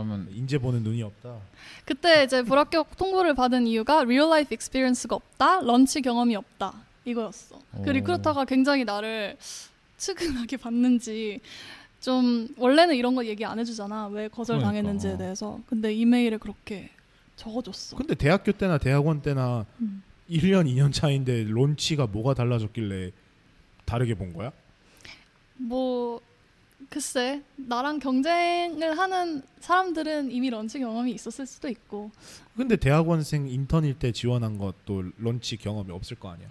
[0.04, 1.38] 그러면 인재 보는 눈이 없다.
[1.86, 6.74] 그때 이제 불합격 통보를 받은 이유가 real life experience가 없다, launch 경험이 없다
[7.06, 7.60] 이거였어.
[7.84, 7.94] 그 오.
[7.94, 9.38] recruiter가 굉장히 나를
[9.98, 11.42] 측은하게 봤는지
[12.00, 14.08] 좀 원래는 이런 거 얘기 안 해주잖아.
[14.08, 15.24] 왜 거절 당했는지에 그러니까.
[15.26, 15.60] 대해서.
[15.68, 16.90] 근데 이메일에 그렇게
[17.36, 17.98] 적어줬어.
[17.98, 20.02] 근데 대학교 때나 대학원 때나 음.
[20.30, 23.12] 1년 2년 차인데 론치가 뭐가 달라졌길래
[23.86, 24.52] 다르게 본 거야?
[25.58, 26.22] 뭐
[26.90, 32.12] 글쎄 나랑 경쟁을 하는 사람들은 이미 런치 경험이 있었을 수도 있고
[32.56, 36.50] 근데 대학원생 인턴일 때 지원한 것도 런치 경험이 없을 거 아니야.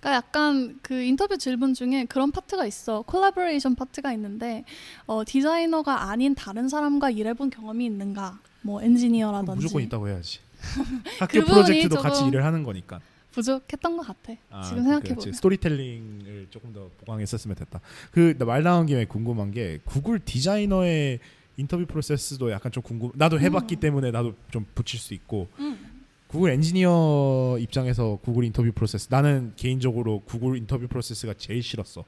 [0.00, 4.64] 그러니까 약간 그 인터뷰 질문 중에 그런 파트가 있어 콜라보레이션 파트가 있는데
[5.06, 10.40] 어, 디자이너가 아닌 다른 사람과 일해본 경험이 있는가 뭐 엔지니어라든지 무조건 있다고 해야지.
[11.18, 13.00] 학교 그분이 프로젝트도 같이 일을 하는 거니까.
[13.32, 15.14] 부족했던 것 같아 아, 지금 그- 생각해.
[15.14, 17.80] 보면 스토리텔링을 조금 더 보강했었으면 됐다.
[18.10, 21.20] 그 말 나온 김에 궁금한 게 구글 디자이너의
[21.56, 23.10] 인터뷰 프로세스도 약간 좀 궁금.
[23.14, 23.80] 나도 해봤기 음.
[23.80, 25.78] 때문에 나도 좀 붙일 수 있고 음.
[26.26, 32.04] 구글 엔지니어 입장에서 구글 인터뷰 프로세스 나는 개인적으로 구글 인터뷰 프로세스가 제일 싫었어.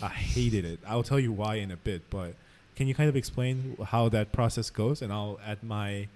[0.00, 0.80] I hated it.
[0.86, 2.34] I'll tell you why in a bit, but
[2.76, 6.08] can you kind of explain how that process goes and I'll add my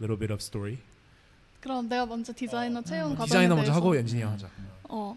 [0.00, 0.78] little bit of story.
[1.60, 4.48] 그럼 내가 먼저 디자이너 채용 과정에 디자이너 먼저 대해서 하고 엔지니어 하자.
[4.88, 5.16] 어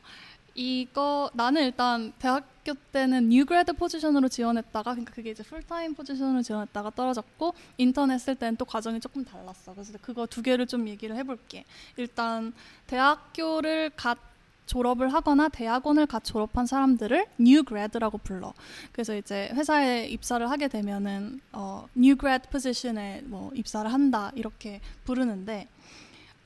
[0.56, 6.91] 이거 나는 일단 대학교 때는 new grad 포지션으로 지원했다가 그러니까 그게 이제 풀타임 포지션으로 지원했다가
[6.91, 9.73] 떨어졌고 인턴 했을 때는 또 과정이 조금 달랐어.
[9.73, 11.65] 그래서 그거 두 개를 좀 얘기를 해볼게.
[11.97, 12.54] 일단
[12.88, 14.17] 대학교를 갓
[14.65, 18.54] 졸업을 하거나 대학원을 갓 졸업한 사람들을 new grad라고 불러.
[18.91, 25.67] 그래서 이제 회사에 입사를 하게 되면은 어, new grad position에 뭐 입사를 한다 이렇게 부르는데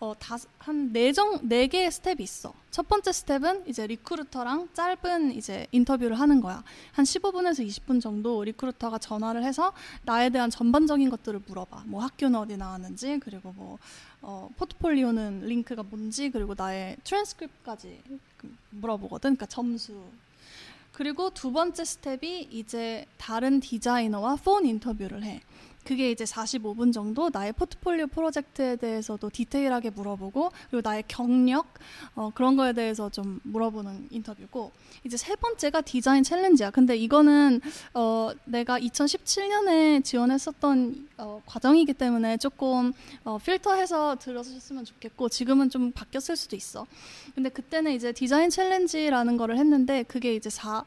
[0.03, 0.13] 어,
[0.57, 2.53] 한네정네 개의 스텝이 있어.
[2.71, 6.61] 첫 번째 스텝은 이제 recruiter랑 짧은 이제 인터뷰를 하는 거야.
[6.91, 9.71] 한 15분에서 20분 정도 recruiter가 전화를 해서
[10.03, 11.83] 나에 대한 전반적인 것들을 물어봐.
[11.85, 13.77] 뭐 학교는 어디 나왔는지, 그리고 뭐
[14.21, 18.01] 어, 포트폴리오는 링크가 뭔지, 그리고 나의 트랜스크립트까지
[18.71, 19.37] 물어보거든.
[19.37, 20.03] 그러니까 점수.
[20.91, 25.41] 그리고 두 번째 스텝이 이제 다른 디자이너와 phone interview를 해.
[25.84, 31.67] 그게 이제 45분 정도 나의 포트폴리오 프로젝트에 대해서도 디테일하게 물어보고 그리고 나의 경력
[32.15, 34.72] 어, 그런 거에 대해서 좀 물어보는 인터뷰고
[35.04, 36.71] 이제 세 번째가 design challenge야.
[36.72, 37.62] 근데 이거는
[37.93, 42.93] 어, 내가 2017년에 지원했었던 어, 과정이기 때문에 조금
[43.24, 46.86] 어, 필터해서 들어주셨으면 좋겠고 지금은 좀 바뀌었을 수도 있어.
[47.36, 50.84] 근데 그때는 이제 design challenge라는 거를 했는데 그게 이제 4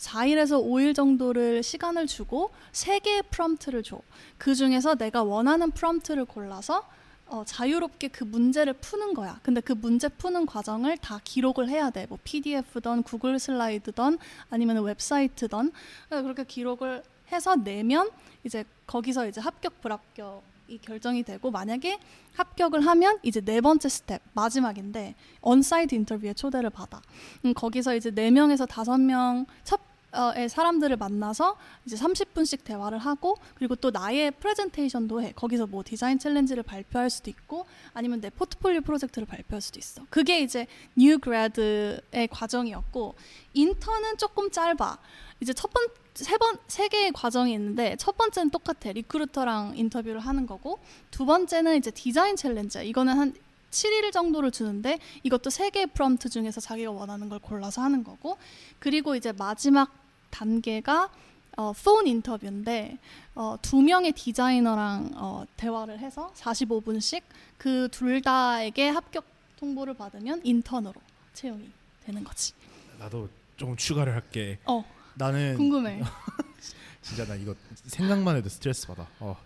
[0.00, 4.00] 4일에서 5일 정도를 시간을 주고 3개의 prompt를 줘.
[4.38, 6.88] 그 중에서 내가 원하는 prompt를 골라서
[7.26, 9.38] 어, 자유롭게 그 문제를 푸는 거야.
[9.42, 12.06] 근데 그 문제 푸는 과정을 다 기록을 해야 돼.
[12.08, 15.70] 뭐 PDF든 구글 슬라이드든 아니면 웹사이트든
[16.08, 18.10] 그렇게 기록을 해서 내면
[18.42, 21.98] 이제 거기서 이제 합격 불합격 이 결정이 되고 만약에
[22.34, 27.02] 합격을 하면 이제 네 번째 스텝 마지막인데 onsite interview에 초대를 받아.
[27.44, 33.76] 음, 거기서 이제 네 명에서 다섯 명 정도의 사람들을 만나서 이제 30분씩 대화를 하고 그리고
[33.76, 35.32] 또 나의 프레젠테이션도 해.
[35.36, 40.02] 거기서 뭐 design challenge를 발표할 수도 있고 아니면 내 포트폴리오 프로젝트를 발표할 수도 있어.
[40.10, 43.14] 그게 이제 new grad의 과정이었고
[43.54, 44.98] 인턴은 조금 짧아.
[45.40, 48.92] 이제 첫 번, 세 번, 세 개의 과정이 있는데 첫 번째는 똑같아.
[48.92, 52.82] recruiter랑 인터뷰를 하는 거고 두 번째는 이제 design challenge야.
[52.82, 53.34] 이거는 한
[53.70, 58.36] 7일 정도를 주는데 이것도 세 개의 프롬트 중에서 자기가 원하는 걸 골라서 하는 거고
[58.78, 59.99] 그리고 이제 마지막
[60.30, 61.10] 단계가
[61.56, 62.96] 어, phone interview인데
[63.34, 67.22] 어, 두 명의 디자이너랑 어, 대화를 해서 45분씩
[67.58, 69.24] 그 둘 다에게 합격
[69.58, 70.94] 통보를 받으면 인턴으로
[71.34, 71.68] 채용이
[72.04, 72.54] 되는 거지.
[72.98, 74.58] 나도 조금 추가를 할게.
[74.64, 74.82] 어.
[75.14, 76.00] 나는 궁금해.
[77.02, 79.06] 진짜 나 이거 생각만 해도 스트레스 받아.
[79.18, 79.36] 어.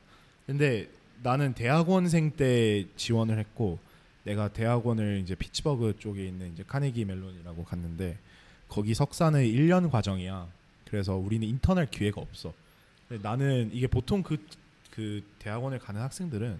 [0.47, 0.89] 근데
[1.23, 3.79] 나는 대학원생 때 지원을 했고
[4.25, 8.19] 내가 대학원을 이제 피츠버그 쪽에 있는 이제 카네기 멜론이라고 갔는데
[8.69, 10.47] 거기 석사는 1년 과정이야.
[10.95, 12.55] 그래서 우리는 인턴할 기회가 없어.
[13.21, 14.37] 나는 이게 보통 그,
[14.93, 16.57] 그 대학원을 가는 학생들은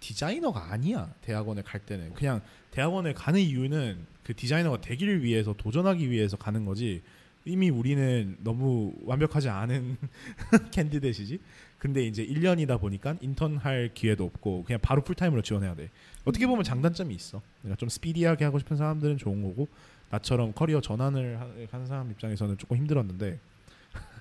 [0.00, 1.12] 디자이너가 아니야.
[1.20, 7.02] 대학원에 갈 때는 그냥 대학원에 가는 이유는 그 디자이너가 되기를 위해서 도전하기 위해서 가는 거지.
[7.44, 9.98] 이미 우리는 너무 완벽하지 않은
[10.72, 11.38] candidate지.
[11.78, 15.90] 근데 이제 1년이다 보니까 인턴 할 기회도 없고 그냥 바로 full-time으로 지원해야 돼.
[16.24, 17.42] 어떻게 보면 장단점이 있어.
[17.60, 19.68] 그러니까 좀 스피디하게 하고 싶은 사람들은 좋은 거고
[20.08, 23.38] 나처럼 커리어 전환을 하는 사람 입장에서는 조금 힘들었는데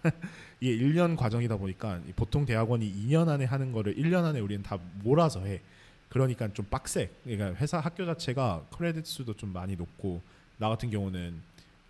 [0.60, 5.44] 이게 1년 과정이다 보니까 보통 대학원이 2년 안에 하는 거를 1년 안에 우리는 다 몰아서
[5.46, 5.62] 해.
[6.10, 7.10] 그러니까 좀 빡세.
[7.24, 10.22] 그러니까 회사 학교 자체가 크레딧 수도 좀 많이 높고
[10.58, 11.42] 나 같은 경우는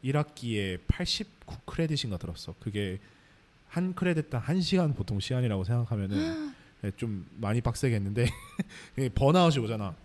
[0.03, 2.55] 1학기에 89 크레딧인가 들었어.
[2.59, 2.99] 그게
[3.69, 6.53] 한 크레딧당 1시간 보통 시간이라고 생각하면은
[6.97, 8.27] 좀 많이 빡세겠는데
[9.15, 9.95] 번아웃이 오잖아.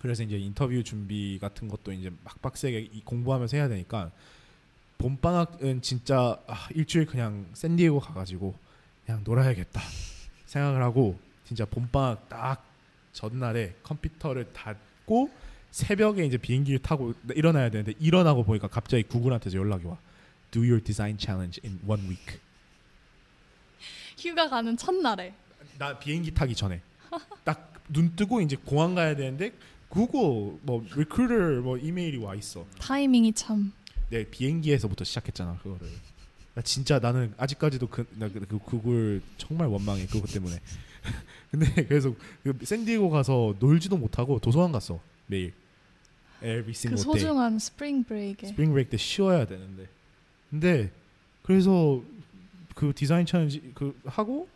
[0.00, 4.10] 그래서 이제 인터뷰 준비 같은 것도 이제 막 빡세게 공부하면서 해야 되니까
[4.98, 8.54] 봄 방학은 진짜 아, 일주일 그냥 샌디에고 가가지고
[9.06, 9.80] 그냥 놀아야겠다
[10.46, 12.64] 생각을 하고 진짜 봄 방학 딱
[13.12, 15.30] 전날에 컴퓨터를 닫고
[15.70, 19.98] 새벽에 이제 비행기를 타고 일어나야 되는데 일어나고 보니까 갑자기 구글한테서 연락이 와.
[20.50, 22.38] Do your design challenge in one week.
[24.18, 25.34] 휴가 가는 첫날에.
[25.78, 26.80] 나 비행기 타기 전에
[27.44, 29.52] 딱 눈 뜨고 이제 공항 가야 되는데
[29.88, 32.66] 구글 뭐 recruiter 뭐 이메일이 와 있어.
[32.78, 33.72] 타이밍이 참.
[34.10, 35.88] 내 비행기에서부터 시작했잖아 그거를.
[36.54, 40.58] 나 진짜 나는 아직까지도 그, 나 그, 그 구글 정말 원망해 그거 때문에.
[41.50, 45.52] 근데 그래서 그 샌디에고 가서 놀지도 못하고 도서관 갔어 매일.
[46.40, 48.50] Every 그 소중한 spring break에.
[48.50, 49.88] spring break 때 쉬어야 되는데.
[50.50, 50.90] 근데
[51.42, 52.02] 그래서
[52.74, 54.48] 그 design challenge 그 하고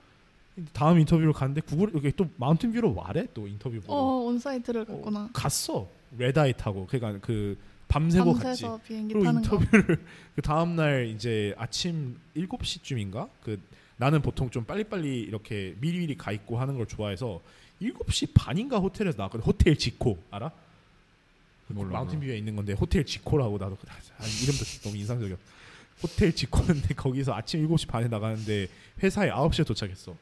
[0.73, 3.95] 다음 인터뷰를 갔는데 구글 여기 또 마운틴 뷰로 와래 또 인터뷰 보러.
[3.95, 5.25] 어 onsite를 갔구나.
[5.25, 5.89] 어, 갔어
[6.19, 7.57] 레드아이 타고 그러니까 그
[7.93, 8.65] 밤새고 갔지.
[8.87, 10.03] 비행기 그리고 타는 인터뷰를 거.
[10.35, 13.61] 그 다음 날 이제 아침 7시쯤인가 그
[13.99, 17.41] 나는 보통 좀 빨리빨리 이렇게 미리미리 가 있고 하는 걸 좋아해서
[17.81, 19.45] 7시 반인가 호텔에서 나왔거든.
[19.45, 20.51] 호텔 지코 알아?
[21.69, 25.37] 몰라, 마운틴뷰에 있는 건데 호텔 지코라고 나도 그- 아, 이름도 너무 인상적이야.
[26.03, 28.69] 호텔 지코인데 거기서 아침 7시 반에 나가는데
[29.03, 30.17] 회사에 9시에 도착했어.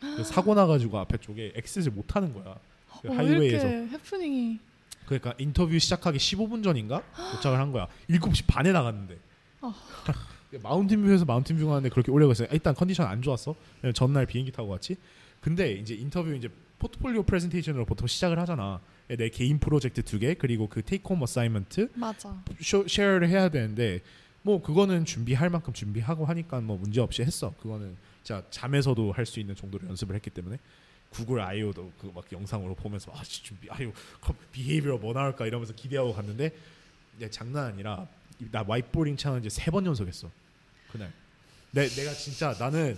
[0.00, 2.56] 그래서 사고 나가지고 앞에 쪽에 exit를 못 하는 거야.
[3.00, 3.68] 그 어, 하이웨이에서.
[3.68, 4.58] 이렇게 해프닝이
[5.06, 7.86] 그러니까 인터뷰 시작하기 15분 전인가 도착을 한 거야.
[8.08, 9.18] 7시 반에 나갔는데.
[9.62, 9.74] 어.
[10.62, 12.48] 마운틴 뷰에서 마운틴 뷰 가는데 그렇게 오래 걸렸어요.
[12.52, 13.54] 일단 컨디션 안 좋았어.
[13.94, 14.96] 전날 비행기 타고 갔지.
[15.40, 18.80] 근데 이제 인터뷰 이제 포트폴리오 프레젠테이션으로 보통 시작을 하잖아.
[19.08, 22.42] 내 개인 프로젝트 두 개 그리고 그 take home assignment 맞아.
[22.60, 24.00] show, share를 해야 되는데
[24.42, 27.54] 뭐 그거는 준비할 만큼 준비하고 하니까 뭐 문제 없이 했어.
[27.60, 30.58] 그거는 자 잠에서도 할 수 있는 정도로 연습을 했기 때문에
[31.12, 33.92] 구글 I/O도 그 막 영상으로 보면서 아 씨, 준비 I/O
[34.52, 36.50] behavior 뭐 나올까 이러면서 기대하고 갔는데
[37.20, 38.06] 야, 장난 아니라
[38.50, 40.30] 나 whiteboarding challenge 세 번 연속했어
[40.90, 41.12] 그날.
[41.70, 42.96] 내 내가 진짜 나는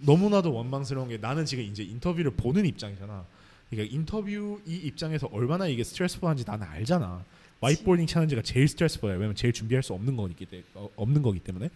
[0.00, 3.24] 너무나도 원망스러운 게 나는 지금 이제 인터뷰를 보는 입장이잖아.
[3.70, 7.24] 그러니까 인터뷰 이 입장에서 얼마나 이게 stressful한지 나는 알잖아.
[7.60, 9.14] whiteboarding challenge가 제일 stressful해.
[9.14, 11.70] 왜냐면 제일 준비할 수 없는 거기 때문에 어, 없는 거기 때문에.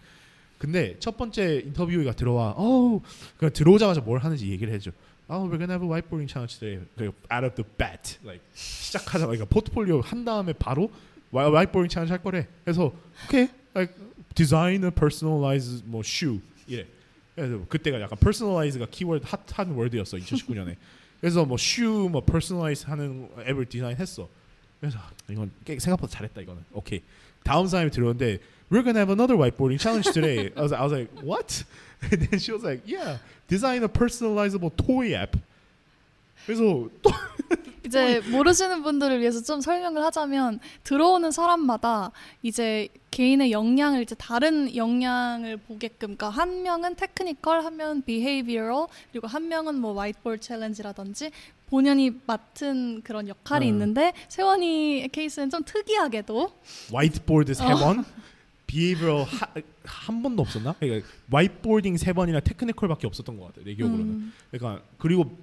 [0.59, 2.51] 근데 첫 번째 인터뷰가 들어와.
[2.57, 3.01] 어우,
[3.37, 4.91] 그냥 들어오자마자 뭘 하는지 얘기를 해줘.
[5.31, 6.81] Oh, we're gonna have a whiteboarding challenge today.
[6.97, 10.91] 그 out of the bat, like 시작하자마자 그러니까 포트폴리오 한 다음에 바로
[11.31, 12.47] 와- whiteboarding challenge 할 거래.
[12.65, 12.93] 그래서
[13.27, 13.95] okay, like
[14.35, 16.87] design a personalized 뭐 shoe 이래.
[17.37, 20.77] 그래서 그때가 약간 personalize가 키워드 핫한 월드였어 2019년에.
[21.21, 24.29] 그래서 뭐 shoe 뭐 personalize 하는 앱을 디자인했어.
[24.81, 26.65] 그래서 이건 꽤 생각보다 잘했다 이거는.
[26.73, 27.03] 오케이.
[27.45, 28.39] 다음 사람이 들어오는데
[28.71, 30.53] we're gonna have another whiteboarding challenge today.
[30.57, 31.65] I was, I was like, what?
[32.13, 35.37] And then she was like, yeah, design a personalizable toy app.
[36.47, 37.11] 그래서 또
[37.85, 45.57] 이제 모르시는 분들을 위해서 좀 설명을 하자면 들어오는 사람마다 이제 개인의 역량을 이제 다른 역량을
[45.57, 51.31] 보게끔 그러니까 한 명은 technical, 한 명은 behavioral, 그리고 한 명은 뭐 whiteboard challenge라든지
[51.69, 53.73] 본인이 맡은 그런 역할이 음.
[53.73, 56.53] 있는데 세원이 케이스는 좀 특이하게도
[56.93, 58.05] 화이트보드 세 번,
[58.69, 59.27] behavior
[59.85, 60.75] 한 번도 없었나?
[60.79, 64.07] 그러니까 whiteboarding 세 번이나 technical밖에 없었던 것 같아 내 기억으로는.
[64.07, 65.37] 음, 그러니까 그리고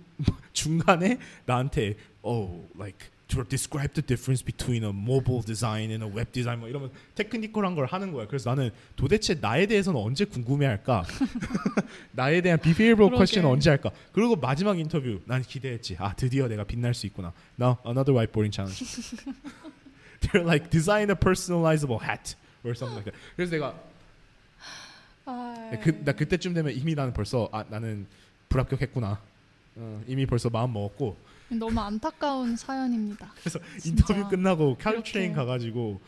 [0.53, 6.31] 중간에 나한테 oh like to describe the difference between a mobile design and a web
[6.31, 8.27] design 뭐 이러면 technical한 걸 하는 거야.
[8.27, 11.03] 그래서 나는 도대체 나에 대해서는 언제 궁금해할까?
[12.13, 13.17] 나에 대한 behavioral 그러게.
[13.17, 13.89] question은 언제 할까?
[14.13, 15.97] 그리고 마지막 인터뷰 난 기대했지.
[15.99, 17.33] 아 드디어 내가 빛날 수 있구나.
[17.59, 18.85] Now another whiteboarding challenge.
[20.21, 22.35] They're like design a personalizable hat
[22.65, 23.17] or something like that.
[23.35, 23.75] 그래서 내가
[25.25, 28.05] 아, 그, 나 그때쯤 되면 이미 나는 벌써 아 나는
[28.49, 29.19] 불합격했구나.
[29.77, 31.17] 어, 이미 벌써 마음 먹었고
[31.49, 33.31] 너무 안타까운 사연입니다.
[33.39, 33.59] 그래서.
[33.85, 35.33] 인터뷰 끝나고 Caltrain.
[35.33, 35.99] 가가지고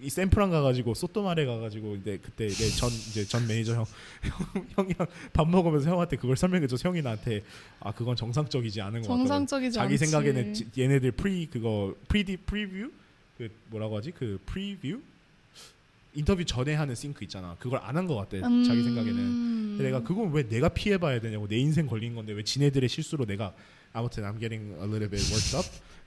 [0.00, 3.84] 이 샌프란 가가지고 Sotto Mare 가가지고 근데 그때 내 전 이제 전 매니저 형,
[4.22, 7.42] 형 형이랑 밥 먹으면서 형한테 그걸 설명해줘 형이 나한테
[7.80, 9.16] 아 그건 정상적이지 않은 것 같다.
[9.18, 10.04] 정상적이지 자기 않지.
[10.06, 12.90] 생각에는 지- 얘네들 pre 그거 pre-d preview
[13.38, 15.00] 그 뭐라고 하지 그 preview
[16.16, 18.64] 인터뷰 전에 하는 싱크 있잖아 그걸 안 한 것 같대 음.
[18.64, 23.26] 자기 생각에는 내가 그건 왜 내가 피해봐야 되냐고 내 인생 걸린 건데 왜 지네들의 실수로
[23.26, 23.52] 내가
[23.92, 25.66] 아무튼 I'm getting a little bit worked up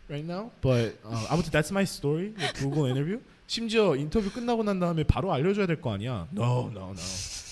[0.10, 5.04] right now but 어, 아무튼 that's my story Google interview 심지어 인터뷰 끝나고 난 다음에
[5.04, 6.93] 바로 알려줘야 될 거 아니야 no no no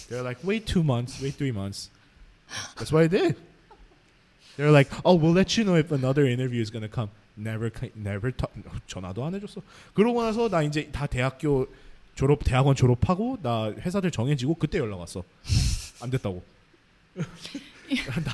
[0.09, 1.89] they're like wait two months wait three months
[2.75, 3.35] that's what I did
[4.57, 8.31] they're like oh we'll let you know if another interview is gonna come never never
[8.31, 8.51] talk,
[8.87, 9.61] 전화도 안 해줬어
[9.93, 11.67] 그러고 나서 나 이제 다 대학교
[12.17, 15.23] 졸업 대학원 졸업하고 나 회사들 정해지고 그때 연락 왔어
[16.01, 16.43] 안 됐다고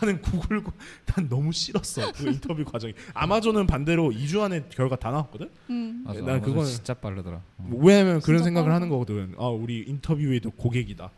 [0.02, 0.64] 나는 구글
[1.06, 6.04] 난 너무 싫었어 그 인터뷰 과정이 아마존은 반대로 2주 안에 결과 다 나왔거든 음.
[6.06, 6.22] 맞아.
[6.22, 7.38] 난 그건 진짜 빠르더라.
[7.58, 7.70] 어.
[7.78, 8.76] 왜냐면 그런 생각을 빠르다.
[8.76, 11.12] 하는 거거든 아 우리 인터뷰에도 고객이다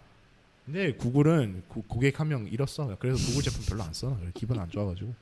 [0.66, 4.18] 근데 구글은 고, 고객 한 명 잃었어 그래서 구글 제품 별로 안 써.
[4.34, 5.14] 기분 안 좋아가지고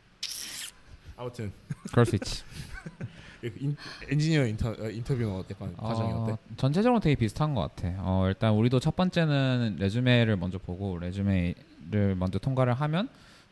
[1.17, 1.51] 아무튼
[1.91, 2.43] 그럴 수 있지.
[3.59, 3.75] 인,
[4.09, 6.31] 엔지니어 인터, 어, 인터뷰는 약간 과정이 어때?
[6.33, 7.93] 어, 전체적으로 되게 비슷한 것 같아.
[7.99, 13.09] 어, 일단 우리도 첫 번째는 resume를 먼저 보고 resume를 먼저 통과를 하면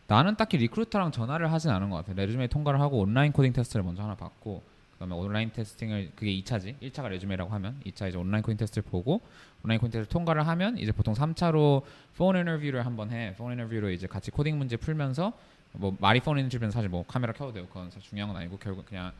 [0.07, 2.13] 나는 딱히 recruiter랑 전화를 하진 않은 것 같아.
[2.13, 4.61] resume 통과를 하고 온라인 코딩 테스트를 먼저 하나 받고
[4.93, 6.75] 그다음에 온라인 testing을 그게 2차지.
[6.79, 9.21] 1차가 resume라고 하면 2차 이제 온라인 코딩 테스트를 보고
[9.63, 11.83] 온라인 코딩 테스트 통과를 하면 이제 보통 3차로
[12.17, 13.33] phone interview를 한번 해.
[13.37, 15.33] phone interview로 이제 같이 코딩 문제 풀면서
[15.73, 18.85] 뭐 말이 phone interview는 사실 뭐 카메라 켜도 되고 그건 사실 중요한 건 아니고 결국
[18.85, 19.11] 그냥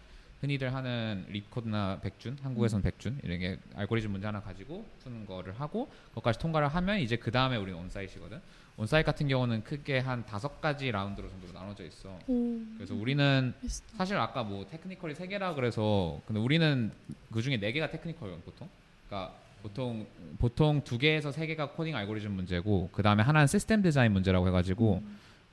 [0.42, 6.40] 흔히들 하는 LeetCode나 백준, 한국에서는 백준 이렇게 알고리즘 문제 하나 가지고 푸는 거를 하고 그것까지
[6.40, 8.42] 통과를 하면 이제 그 다음에 우리는 onsite거든.
[8.76, 12.18] onsite 같은 경우는 크게 한 다섯 가지 라운드로 정도로 나눠져 있어.
[12.28, 12.60] 오.
[12.76, 13.54] 그래서 우리는
[13.96, 16.92] 사실 아까 뭐 technical이 세 개라 그래서 근데 우리는
[17.32, 18.68] 그 중에 네 개가 technical이거든 보통.
[19.08, 20.08] 그러니까 보통
[20.40, 25.04] 보통 두 개에서 세 개가 코딩 알고리즘 문제고 그 다음에 하나는 시스템 디자인 문제라고 해가지고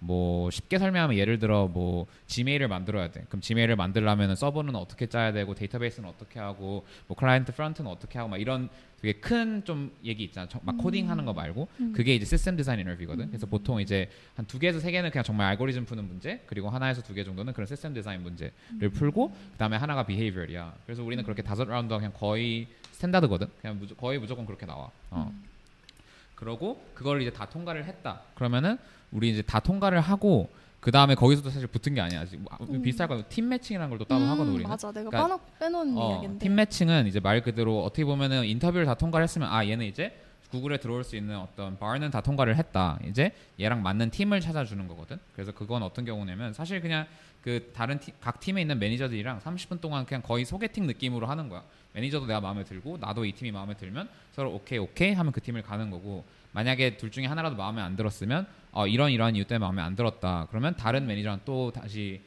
[0.01, 3.25] 뭐 쉽게 설명하면 예를 들어 뭐 Gmail을 만들어야 돼.
[3.29, 8.31] 그럼 Gmail을 만들려면 서버는 어떻게 짜야 되고 데이터베이스는 어떻게 하고 뭐 클라이언트 프런트는 어떻게 하고
[8.31, 8.69] 막 이런
[9.03, 10.49] 되게 큰 좀 얘기 있잖아.
[10.49, 11.93] 저- 막 코딩하는 거 말고 음.
[11.93, 13.27] 그게 이제 시스템 디자인 인터뷰거든.
[13.29, 17.03] 그래서 보통 이제 한 두 개에서 세 개는 그냥 정말 알고리즘 푸는 문제, 그리고 하나에서
[17.03, 20.75] 두 개 정도는 그런 시스템 디자인 문제를 풀고 그다음에 하나가 behavioral이야.
[20.87, 23.47] 그래서 우리는 그렇게 다섯 라운드가 그냥 거의 standard거든.
[23.61, 24.91] 그냥 무조, 거의 무조건 그렇게 나와.
[25.11, 25.33] 어.
[26.43, 28.21] 그러고 그걸 이제 다 통과를 했다.
[28.37, 28.79] 그러면은
[29.11, 32.21] 우리 이제 다 통과를 하고 그 다음에 거기서도 사실 붙은 게 아니야.
[32.21, 32.81] 아직 뭐 음.
[32.81, 33.23] 비슷할 거야.
[33.23, 34.69] 팀 매칭이라는 걸 또 따로 음, 하거든 우리는.
[34.71, 36.39] 맞아, 내가 그러니까- 빼놓은 어, 이야기인데.
[36.39, 40.17] 팀 매칭은 이제 말 그대로 어떻게 보면은 인터뷰를 다 통과를 했으면 아 얘는 이제
[40.53, 43.01] 구글에 들어올 수 있는 어떤 바는 다 통과를 했다.
[43.05, 45.19] 이제 얘랑 맞는 팀을 찾아주는 거거든.
[45.35, 47.07] 그래서 그건 어떤 경우냐면 사실 그냥
[47.49, 51.65] 그 다른 팀, 각 팀에 있는 매니저들이랑 30분 동안 그냥 거의 소개팅 느낌으로 하는 거야.
[51.95, 55.63] 매니저도 내가 마음에 들고 나도 이 팀이 마음에 들면 서로 오케이 오케이 하면 그 팀을
[55.63, 59.81] 가는 거고 만약에 둘 중에 하나라도 마음에 안 들었으면 어, 이런 이런 이유 때문에 마음에
[59.81, 60.47] 안 들었다.
[60.51, 62.21] 그러면 다른 매니저랑 또 다시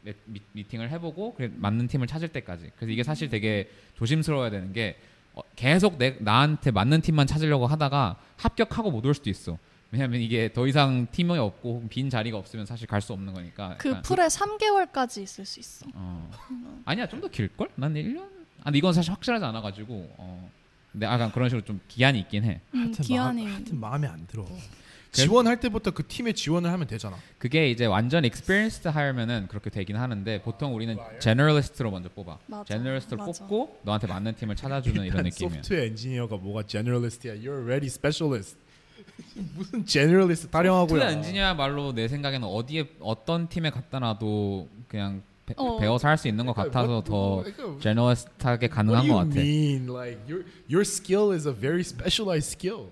[0.00, 2.70] 미, 미- 미팅을 해보고 그래, 맞는 팀을 찾을 때까지.
[2.76, 4.96] 그래서 이게 사실 되게 조심스러워야 되는 게
[5.34, 9.58] 어, 계속 내, 나한테 맞는 팀만 찾으려고 하다가 합격하고 못 올 수도 있어.
[9.94, 13.76] 왜냐하면 이게 더 이상 팀이 없고 빈 자리가 없으면 사실 갈 수 없는 거니까.
[13.78, 15.86] 그 pool에 3개월까지 있을 수 있어.
[15.94, 16.30] 어.
[16.84, 17.68] 아니야 좀 더 길걸?
[17.76, 18.18] 난 1년?
[18.60, 20.50] 아 근데 이건 사실 확실하지 않아가지고 어.
[20.90, 22.60] 근데 약간 그런 식으로 좀 기한이 있긴 해.
[22.74, 23.44] 음, 하여튼 기한이.
[23.44, 24.46] 마, 하여튼 마음에 안 들어.
[25.12, 27.16] 지원할 때부터 그 팀에 지원을 하면 되잖아.
[27.38, 32.38] 그게 이제 완전 experienced 하면은 그렇게 되긴 하는데 보통 우리는 generalist로 먼저 뽑아.
[32.48, 32.64] 맞아.
[32.64, 33.44] generalist로 맞아.
[33.46, 35.50] 뽑고 너한테 맞는 팀을 찾아주는 이런 느낌이야.
[35.62, 37.34] 소프트웨어 엔지니어가 뭐가 generalist야?
[37.34, 38.56] You're already specialist.
[39.56, 40.88] 무슨 generalist 타령하고요.
[41.00, 45.76] 소프트웨어 엔지니어 말로 내 생각에는 어디에 어떤 팀에 갖다 놔도 그냥 배, 어.
[45.78, 47.44] 배워서 할 수 있는 것 같아서 더
[47.80, 49.40] generalist하게 What 가능한 do 것 you 같아.
[49.40, 49.86] mean?
[49.90, 52.90] Like your your skill is a very specialized skill.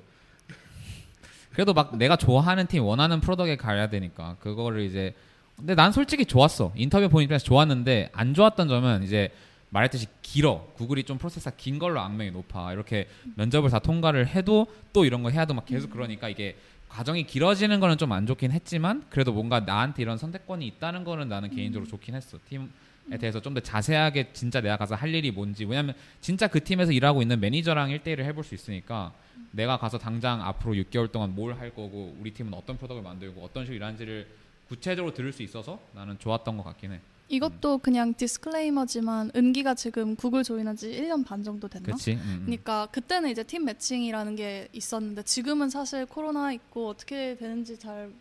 [1.53, 5.15] 그래도 막 내가 좋아하는 팀 원하는 product에 가야 되니까 그거를 이제
[5.57, 9.31] 근데 난 솔직히 좋았어 인터뷰 본 입장에서 좋았는데 안 좋았던 점은 이제
[9.73, 10.67] 말했듯이 길어.
[10.77, 12.73] 구글이 좀 프로세스가 긴 걸로 악명이 높아.
[12.73, 16.57] 이렇게 면접을 다 통과를 해도 또 이런 거 해야도 막 계속 그러니까 이게
[16.89, 21.49] 과정이 길어지는 거는 좀 안 좋긴 했지만 그래도 뭔가 나한테 이런 선택권이 있다는 거는 나는
[21.51, 22.39] 개인적으로 좋긴 했어.
[22.49, 22.71] 팀
[23.11, 25.65] 에 대해서 좀 더 자세하게 진짜 내가 가서 할 일이 뭔지.
[25.65, 29.13] 왜냐면 진짜 그 팀에서 일하고 있는 매니저랑 1대1을 해볼 수 있으니까
[29.51, 33.65] 내가 가서 당장 앞으로 6개월 동안 뭘 할 거고 우리 팀은 어떤 product를 만들고 어떤
[33.65, 34.29] 식으로 일하는지를
[34.69, 37.01] 구체적으로 들을 수 있어서 나는 좋았던 것 같긴 해.
[37.37, 41.95] 이것도 그냥 disclaimer지만 은기가 지금 구글 join한 지 1년 반 정도 됐나?
[42.09, 42.43] 음, 음.
[42.45, 48.13] 그러니까 그때는 이제 팀 matching이라는 게 있었는데 지금은 사실 코로나 있고 어떻게 되는지 잘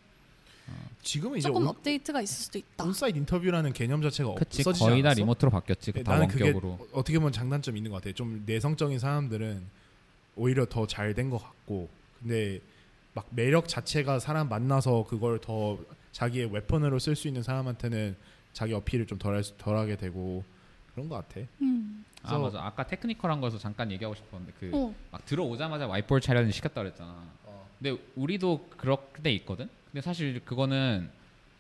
[1.04, 2.86] 지금은 이제 조금 온, 업데이트가 있을 수도 있다.
[2.86, 5.20] onsite 인터뷰라는 개념 자체가 그치 없어지지 거의 다 않았어?
[5.20, 5.92] remote로 바뀌었지.
[5.92, 6.50] 네, 다 나는 그게.
[6.52, 8.14] 어- 어떻게 보면 장단점이 있는 것 같아.
[8.16, 9.62] 좀 내성적인 사람들은
[10.38, 11.90] 오히려 더 잘 된 것 같고,
[12.22, 12.62] 근데
[13.14, 15.78] 막 매력 자체가 사람 만나서 그걸 더
[16.14, 18.16] 자기의 weapon으로 쓸 수 있는 사람한테는
[18.54, 20.44] 자기 어필을 좀 덜 덜하게 되고
[20.94, 21.46] 그런 것 같아.
[21.62, 22.06] 음.
[22.24, 22.64] 아 맞아.
[22.64, 24.94] 아까 technical한 거에서 잠깐 얘기하고 싶었는데 그 어.
[25.12, 27.24] 막 들어오자마자 whiteboard challenge를 시켰다 그랬잖아.
[27.80, 29.68] 근데 우리도 그렇게 있거든.
[29.92, 31.10] 근데 사실 그거는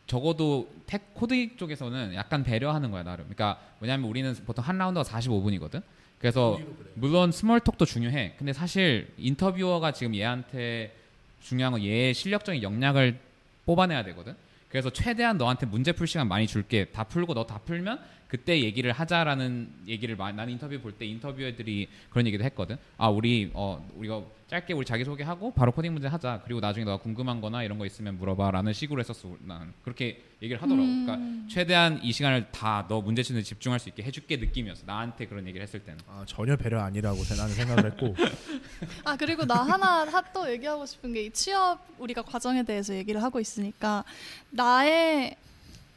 [0.05, 3.25] 적어도 tech 코드 쪽에서는 약간 배려하는 거야 나름.
[3.25, 5.81] 그러니까 뭐냐면 우리는 보통 한 라운드가 45분이거든.
[6.19, 6.59] 그래서
[6.93, 8.35] 물론 small talk도 중요해.
[8.37, 10.95] 근데 사실 인터뷰어가 지금 얘한테
[11.41, 13.17] 중요한 건 얘의 실력적인 역량을
[13.65, 14.35] 뽑아내야 되거든.
[14.71, 16.85] 그래서 최대한 너한테 문제 풀 시간 많이 줄게.
[16.91, 17.99] 다 풀고 너 다 풀면
[18.31, 22.77] 그때 얘기를 하자라는 얘기를 많이 나는 인터뷰 볼 때 인터뷰어들이 그런 얘기도 했거든.
[22.97, 26.41] 아 우리 어 우리가 짧게 우리 자기 소개하고 바로 코딩 문제 하자.
[26.45, 29.35] 그리고 나중에 너가 궁금한-거나 이런 거 있으면 물어봐라는 식으로 했었어.
[29.41, 30.81] 난 그렇게 얘기를 하더라고.
[30.85, 31.05] 음.
[31.05, 34.83] 그러니까 최대한 이 시간을 다 너 문제 푸는 데 집중할 수 있게 해줄게 느낌이었어.
[34.85, 35.99] 나한테 그런 얘기를 했을 때는.
[36.07, 38.15] 아, 전혀 배려 아니라고 나는 생각을 했고
[39.03, 43.21] 아 그리고 나 하나 하- 또 얘기하고 싶은 게 이 취업 우리가 과정에 대해서 얘기를
[43.21, 44.05] 하고 있으니까
[44.49, 45.35] 나의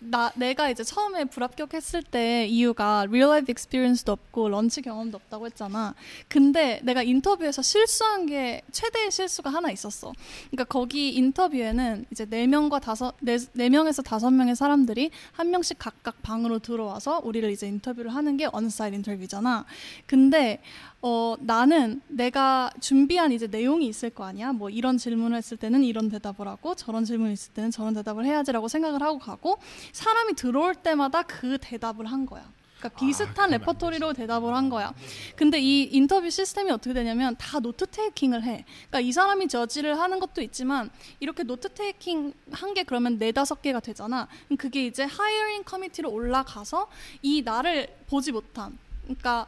[0.07, 5.95] 나 내가 이제 처음에 불합격했을 때 이유가 real life experience도 없고 런치 경험도 없다고 했잖아.
[6.29, 10.13] 근데 내가 인터뷰에서 실수한 게 최대의 실수가 하나 있었어.
[10.51, 15.79] 그러니까 거기 인터뷰에는 이제 네 명과 다섯 네, 네 명에서 다섯 명의 사람들이 한 명씩
[15.79, 19.65] 각각 방으로 들어와서 우리를 이제 인터뷰를 하는 게 언사이트 인터뷰잖아.
[20.07, 20.61] 근데
[21.07, 24.55] 어, 나는 내가 준비한 이제 내용이 있을 거 아니야.
[24.55, 28.69] 뭐 이런 질문을 했을 때는 이런 대답을 하고 저런 질문이 있을 때는 저런 대답을 해야지라고
[28.69, 29.59] 생각을 하고 가고
[29.93, 32.51] 사람이 들어올 때마다 그 대답을 한 거야.
[32.79, 34.95] 그러니까 비슷한 그러면 안 레퍼토리로 대답을 한 거야.
[35.37, 38.65] 근데 이 인터뷰 시스템이 어떻게 되냐면 다 note taking을 해.
[38.89, 40.89] 그러니까 이 사람이 저지를 하는 것도 있지만
[41.21, 44.27] 이렇게 note taking 한 게 그러면 네다섯 개가 되잖아.
[44.57, 46.89] 그게 이제 hiring committee로 올라가서
[47.21, 49.47] 이 나를 보지 못한 그러니까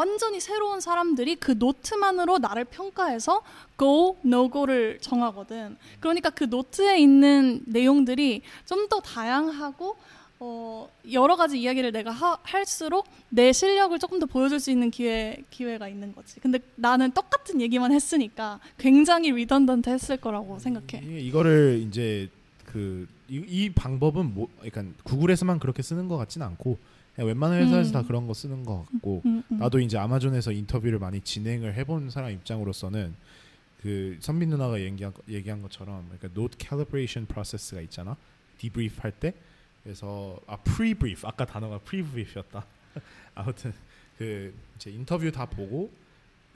[0.00, 3.40] 완전히 새로운 사람들이 그 노트만으로 나를 평가해서
[3.78, 5.76] go, no go를 정하거든.
[6.00, 9.96] 그러니까 그 노트에 있는 내용들이 좀 더 다양하고
[10.38, 15.42] 어, 여러 가지 이야기를 내가 하, 할수록 내 실력을 조금 더 보여줄 수 있는 기회
[15.50, 16.38] 기회가 있는 거지.
[16.40, 21.02] 근데 나는 똑같은 얘기만 했으니까 굉장히 redundant 했을 거라고 생각해.
[21.04, 22.28] 이, 이거를 이제
[22.66, 26.76] 그이 방법은 뭐 그러니까 구글에서만 그렇게 쓰는 것 같진 않고
[27.18, 27.92] 웬만한 회사에서 음.
[27.92, 29.58] 다 그런 거 쓰는 것 같고 음, 음.
[29.58, 33.14] 나도 이제 아마존에서 인터뷰를 많이 진행을 해본 사람 입장으로서는
[33.80, 38.16] 그 선빈 누나가 얘기한, 얘기한 것처럼 그러니까 노트 calibration 프로세스가 있잖아
[38.58, 39.34] debrief 할 때
[39.82, 42.66] 그래서 아 pre-brief 아까 단어가 pre-brief였다
[43.36, 43.72] 아무튼
[44.18, 45.90] 그 이제 인터뷰 다 보고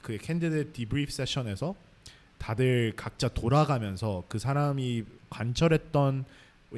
[0.02, 1.74] 그 candidate debrief 세션에서
[2.38, 6.24] 다들 각자 돌아가면서 그 사람이 관찰했던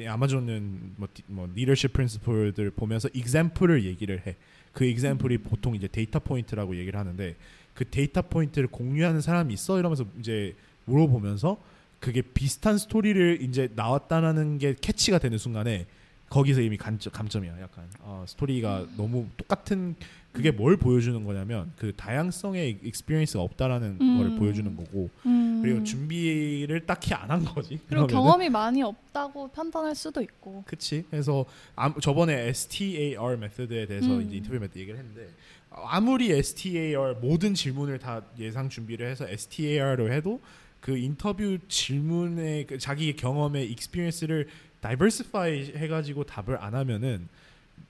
[0.07, 4.35] 아마존은 뭐, 디- 뭐 리더십 principle들 보면서 example을 얘기를 해.
[4.73, 7.35] 그 example이 보통 이제 데이터 포인트라고 얘기를 하는데
[7.73, 11.61] 그 데이터 포인트를 공유하는 사람이 있어 이러면서 이제 물어보면서
[11.99, 15.85] 그게 비슷한 스토리를 이제 나왔다라는 게 캐치가 되는 순간에
[16.33, 19.95] 거기서 이미 감점, 감점 이야 약간 어, 스토리가 너무 똑같은
[20.31, 24.17] 그게 뭘 보여주는 거냐면 그 다양성의 experience가 없다라는 음.
[24.17, 25.61] 거를 보여주는 거고 음.
[25.61, 28.13] 그리고 준비를 딱히 안 한 거지 그리고 그러면은.
[28.15, 30.63] 경험이 많이 없다고 판단할 수도 있고.
[30.65, 31.05] 그치.
[31.11, 34.23] 그래서 암- 저번에 STAR method에 대해서 음.
[34.23, 35.29] 이제 인터뷰 method 얘기를 했는데
[35.69, 40.41] 아무리 STAR 모든 질문을 다 예상 준비를 해서 STAR로 해도
[40.79, 44.47] 그 인터뷰 질문의 그 자기 경험의 experience를
[44.83, 47.29] diversify 해가지고 답을 안 하면은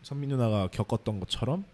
[0.04, 1.66] 선민 누나가 겪었던 것처럼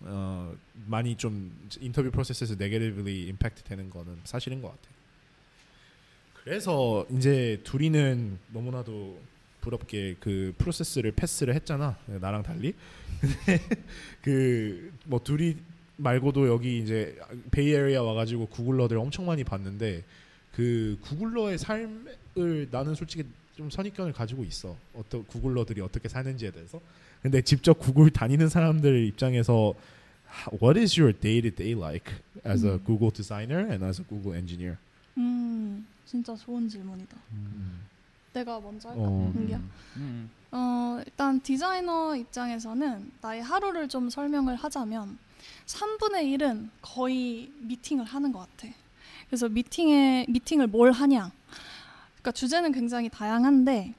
[0.00, 0.54] 어,
[0.86, 4.82] 많이 좀 인터뷰 프로세스에서 negatively impact 되는 거는 사실인 것 같아.
[6.42, 9.20] 그래서 이제 둘이는 너무나도
[9.60, 11.96] 부럽게 그 프로세스를 패스를 했잖아.
[12.06, 12.74] 나랑 달리.
[14.22, 15.56] 그 뭐 둘이
[15.98, 17.16] 말고도 여기 이제
[17.50, 20.02] 베이에리아 와가지고 구글러들 엄청 많이 봤는데
[20.54, 23.24] 그 구글러의 삶을 나는 솔직히
[23.56, 24.76] 좀 선입견을 가지고 있어.
[24.94, 26.80] 어떤 구글러들이 어떻게 사는지에 대해서.
[27.22, 29.74] 근데 직접 구글 다니는 사람들 입장에서
[30.62, 32.12] What is your day to day like
[32.46, 32.84] as a 음.
[32.84, 34.78] Google designer and as a Google engineer?
[35.18, 37.16] 음, 진짜 좋은 질문이다.
[38.32, 39.02] 내가 먼저 할까?
[39.02, 39.32] 어.
[39.36, 39.60] 은기야?
[39.96, 40.30] 음.
[40.50, 45.18] 어, 일단 디자이너 입장에서는 나의 하루를 좀 설명을 하자면
[45.66, 48.72] 3분의 1은 거의 미팅을 하는 것 같아.
[49.26, 51.30] 그래서 미팅에 미팅을 뭘 하냐?
[52.22, 53.94] 그러니까 주제는 굉장히 다양한데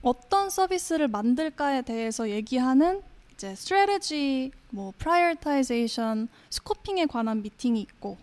[0.00, 3.02] 어떤 서비스를 만들까에 대해서 얘기하는
[3.34, 8.16] 이제 strategy, 뭐 prioritization, scoping에 관한 미팅이 있고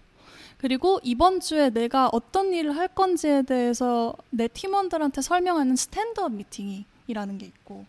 [0.58, 7.46] 그리고 이번 주에 내가 어떤 일을 할 건지에 대해서 내 팀원들한테 설명하는 stand-up 미팅이라는 게
[7.46, 7.86] 있고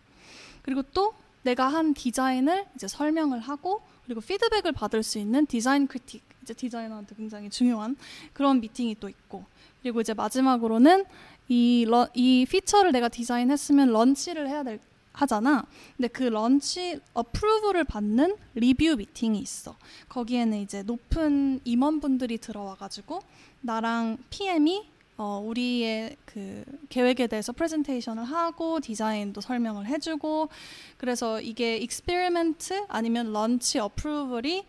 [0.61, 6.21] 그리고 또 내가 한 디자인을 이제 설명을 하고 그리고 피드백을 받을 수 있는 디자인 critique
[6.43, 7.95] 이제 디자이너한테 굉장히 중요한
[8.33, 9.45] 그런 미팅이 또 있고
[9.81, 11.05] 그리고 이제 마지막으로는
[11.47, 14.79] 이, 러, 이 feature를 내가 디자인했으면 launch를 해야 될
[15.15, 15.65] 하잖아.
[15.95, 19.75] 근데 그 launch approve를 받는 리뷰 미팅이 있어.
[20.09, 23.21] 거기에는 이제 높은 임원분들이 들어와가지고
[23.61, 24.85] 나랑 PM이
[25.17, 30.49] 어, 우리의 그 계획에 대해서 프레젠테이션을 하고 디자인도 설명을 해주고
[30.97, 34.65] 그래서 이게 experiment 아니면 launch approval이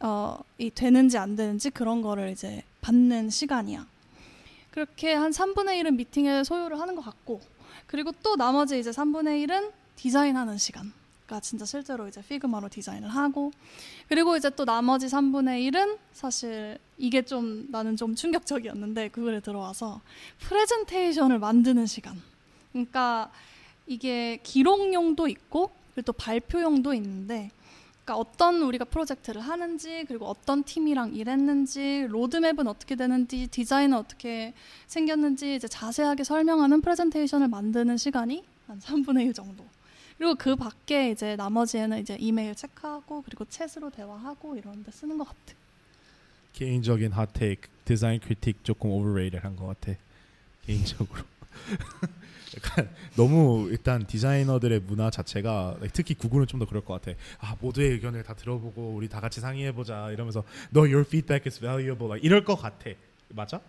[0.00, 3.84] 어, 이 되는지 안 되는지 그런 거를 이제 받는 시간이야.
[4.70, 7.40] 그렇게 한 3분의 1은 미팅에 소요를 하는 것 같고
[7.86, 10.92] 그리고 또 나머지 이제 3분의 1은 디자인하는 시간.
[11.26, 13.52] 그러니까 진짜 실제로 이제 피그마로 디자인을 하고
[14.08, 20.00] 그리고 이제 또 나머지 3분의 1은 사실 이게 좀 나는 좀 충격적이었는데 구글에 들어와서
[20.40, 22.20] 프레젠테이션을 만드는 시간.
[22.72, 23.30] 그러니까
[23.86, 27.50] 이게 기록용도 있고 그리고 또 발표용도 있는데
[28.10, 34.52] 그러니까 어떤 우리가 프로젝트를 하는지 그리고 어떤 팀이랑 일했는지 로드맵은 어떻게 되는지 디자인은 어떻게
[34.88, 39.64] 생겼는지 이제 자세하게 설명하는 프레젠테이션을 만드는 시간이 한 3분의 1 정도.
[40.18, 45.24] 그리고 그 밖에 이제 나머지에는 이제 이메일 체크하고 그리고 챗으로 대화하고 이런 데 쓰는 것
[45.28, 45.54] 같아.
[46.52, 49.96] 개인적인 핫테이크 디자인 크리틱 조금 오버레이ted 한것 같아
[50.66, 51.22] 개인적으로
[52.56, 57.90] 약간 너무 일단 디자이너들의 문화 자체가 특히 구글은 좀 더 그럴 것 같아 아 모두의
[57.92, 60.44] 의견을 다 들어보고 우리 다 같이 상의해 보자 이러면서
[60.74, 62.90] No, your feedback is valuable like 이럴 것 같아
[63.28, 63.60] 맞아?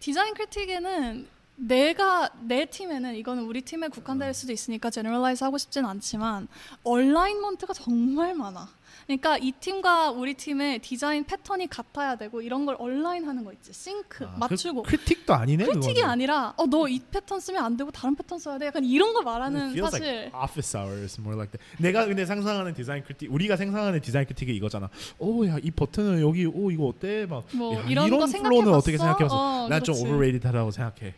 [0.00, 1.26] 디자인 critique에는
[1.56, 6.48] 내가 내 팀에는 이거는 우리 팀에 국한될 수도 있으니까 generalize 하고 싶진 않지만
[6.84, 8.66] alignment가 정말 많아.
[9.10, 13.72] 그러니까 이 팀과 우리 팀의 디자인 패턴이 같아야 되고 이런 걸 align 하는 거 있지.
[13.72, 14.84] 싱크 아, 맞추고.
[14.84, 15.64] 그 critique도 아니네.
[15.64, 16.08] critique이 그거는.
[16.10, 18.66] 아니라 어 너 이 패턴 쓰면 안 되고 다른 패턴 써야 돼.
[18.66, 21.82] 약간 이런 거 말하는 사실 like office hours more like that.
[21.82, 24.88] 내가 근데 상상하는 디자인 critique 우리가 상상하는 디자인 critique이 이거잖아.
[25.18, 28.96] 오 야 이 버튼은 여기 오 이거 어때 막 뭐 야, 이런 거 flow는 어떻게
[28.96, 29.64] 생각해봤어?
[29.64, 30.02] 어, 난 좀 그렇지.
[30.06, 31.14] overrated하다고 생각해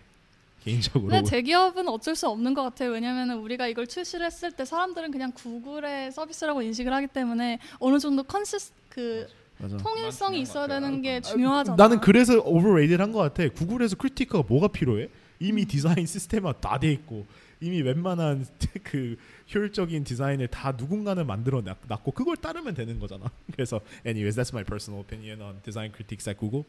[0.64, 1.08] 개인적으로.
[1.10, 2.90] 근데 대기업은 어쩔 수 없는 것 같아요.
[2.90, 8.22] 왜냐하면 우리가 이걸 출시를 했을 때 사람들은 그냥 구글의 서비스라고 인식을 하기 때문에 어느 정도
[8.22, 9.26] consis 그
[9.58, 9.76] 맞아.
[9.76, 10.66] 통일성이 있어야.
[10.66, 11.76] 되는 게 아, 중요하잖아.
[11.76, 13.48] 나는 그래서 overrated한 것 같아.
[13.48, 15.08] 구글에서 critique가 뭐가 필요해?
[15.40, 17.26] 이미 디자인 시스템화 다 돼 있고
[17.60, 18.44] 이미 웬만한
[18.82, 19.16] 그
[19.54, 23.24] 효율적인 디자인을 다 누군가는 만들어 놨- 놨고 그걸 따르면 되는 거잖아.
[23.52, 26.64] 그래서 anyways that's my personal opinion on design critiques at Google.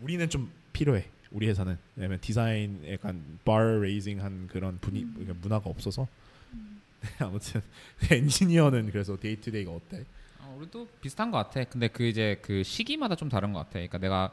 [0.00, 1.04] 우리는 좀 필요해.
[1.30, 6.06] 우리 회사는 왜냐면 디자인 약간 bar raising 한 그런 분위 그러니까 문화가 없어서
[7.20, 7.60] 아무튼
[8.10, 10.04] 엔지니어는 그래서 day to day가 어때?
[10.40, 11.62] 어, 우리도 비슷한 것 같아.
[11.64, 13.72] 근데 그 이제 그 시기마다 좀 다른 것 같아.
[13.72, 14.32] 그러니까 내가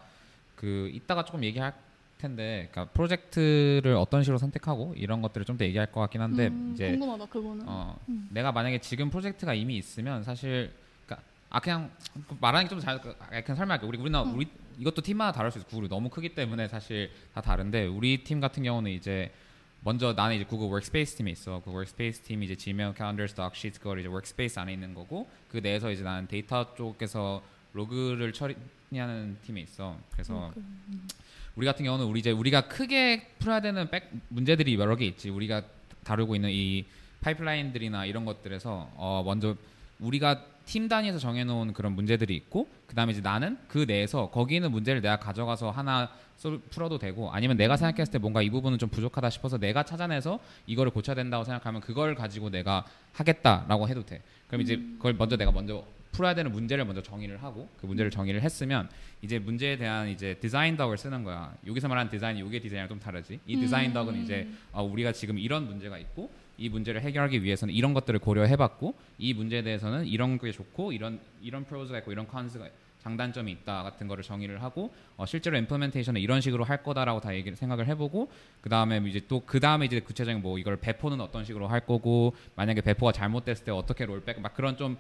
[0.56, 1.74] 그 이따가 조금 얘기할
[2.18, 6.72] 텐데, 그러니까 프로젝트를 어떤 식으로 선택하고 이런 것들을 좀 더 얘기할 것 같긴 한데 음,
[6.74, 7.66] 이제 궁금하다 그거는.
[7.68, 8.30] 어, 음.
[8.32, 10.72] 내가 만약에 지금 프로젝트가 이미 있으면 사실
[11.06, 11.92] 그러니까 아 그냥
[12.40, 13.86] 말하는 게 좀 잘 그냥 설명할게.
[13.86, 14.36] 우리 우리나 음.
[14.36, 14.48] 우리
[14.80, 15.68] 이것도 팀마다 다를 수 있어.
[15.68, 19.32] 구글이 너무 크기 때문에 사실 다 다른데 우리 팀 같은 경우는 이제
[19.82, 21.62] 먼저 나는 이제 구글 워크스페이스 팀에 있어.
[21.64, 25.58] 그 워크스페이스 팀이 이제 지메일, 캘린더, 독스 시트 그걸 이제 워크스페이스 안에 있는 거고 그
[25.58, 29.98] 내에서 이제 나는 데이터 쪽에서 로그를 처리하는 팀에 있어.
[30.12, 30.52] 그래서
[31.56, 35.30] 우리 같은 경우는 우리 이제 우리가 크게 풀어야 되는 big 문제들이 여러 개 있지.
[35.30, 35.62] 우리가
[36.04, 36.86] 다루고 있는 이
[37.22, 39.56] 파이프라인들이나 이런 것들에서 어 먼저
[40.00, 45.02] 우리가 팀 단위에서 정해놓은 그런 문제들이 있고 그다음에 이제 나는 그 내에서 거기 있는 문제를
[45.02, 49.30] 내가 가져가서 하나 쏠- 풀어도 되고 아니면 내가 생각했을 때 뭔가 이 부분은 좀 부족하다
[49.30, 54.22] 싶어서 내가 찾아내서 이거를 고쳐야 된다고 생각하면 그걸 가지고 내가 하겠다라고 해도 돼.
[54.48, 58.42] 그럼 이제 그걸 먼저 내가 먼저 풀어야 되는 문제를 먼저 정의를 하고 그 문제를 정의를
[58.42, 58.90] 했으면
[59.22, 61.54] 이제 문제에 대한 이제 디자인 덕을 쓰는 거야.
[61.68, 63.40] 여기서 말하는 디자인이 요게 디자인이랑 좀 다르지.
[63.46, 63.94] 이 디자인 음.
[63.94, 68.94] 덕은 이제 아, 우리가 지금 이런 문제가 있고 이 문제를 해결하기 위해서는 이런 것들을 고려해봤고
[69.18, 72.68] 이 문제에 대해서는 이런 게 좋고 이런 이런 pros가 있고 이런 cons가
[73.04, 77.56] 장단점이 있다 같은 거를 정의를 하고 어, 실제로 implementation은 이런 식으로 할 거다라고 다 얘기를
[77.56, 78.32] 생각을 해보고
[78.62, 82.34] 그 다음에 이제 또 그 다음에 이제 구체적인 뭐 이걸 배포는 어떤 식으로 할 거고
[82.56, 84.98] 만약에 배포가 잘못됐을 때 어떻게 rollback 막 그런 좀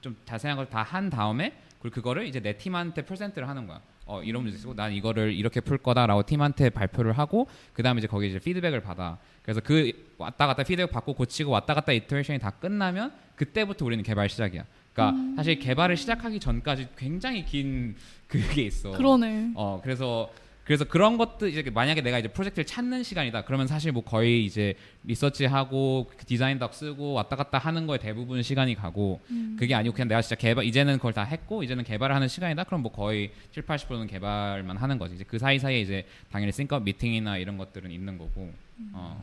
[0.00, 3.80] 좀 자세한 걸 다 한 다음에 그리고 그거를 이제 내 팀한테 present를 하는 거야.
[4.10, 8.08] 어 이런 문제 있고 난 이거를 이렇게 풀 거다라고 팀한테 발표를 하고 그 다음에 이제
[8.08, 9.18] 거기 이제 피드백을 받아.
[9.42, 14.28] 그래서 그 왔다 갔다 피드백 받고 고치고 왔다 갔다 iteration이 다 끝나면 그때부터 우리는 개발
[14.28, 14.64] 시작이야.
[14.92, 17.94] 그러니까 사실 개발을 시작하기 전까지 굉장히 긴
[18.26, 18.90] 그게 있어.
[18.90, 19.52] 그러네.
[19.54, 20.32] 어 그래서
[20.70, 23.42] 그래서 그런 것들 이제 만약에 내가 이제 프로젝트를 찾는 시간이다.
[23.42, 28.40] 그러면 사실 뭐 거의 이제 리서치하고 그 디자인 doc 쓰고 왔다 갔다 하는 거에 대부분
[28.40, 29.56] 시간이 가고 음.
[29.58, 32.62] 그게 아니고 그냥 내가 진짜 개발 이제는 그걸 다 했고 이제는 개발을 하는 시간이다?
[32.62, 35.16] 그럼 뭐 거의 7, 80%는 개발만 하는 거지.
[35.16, 38.52] 이제 그 사이사이에 이제 당연히 sync-up 미팅이나 이런 것들은 있는 거고.
[38.92, 39.20] 어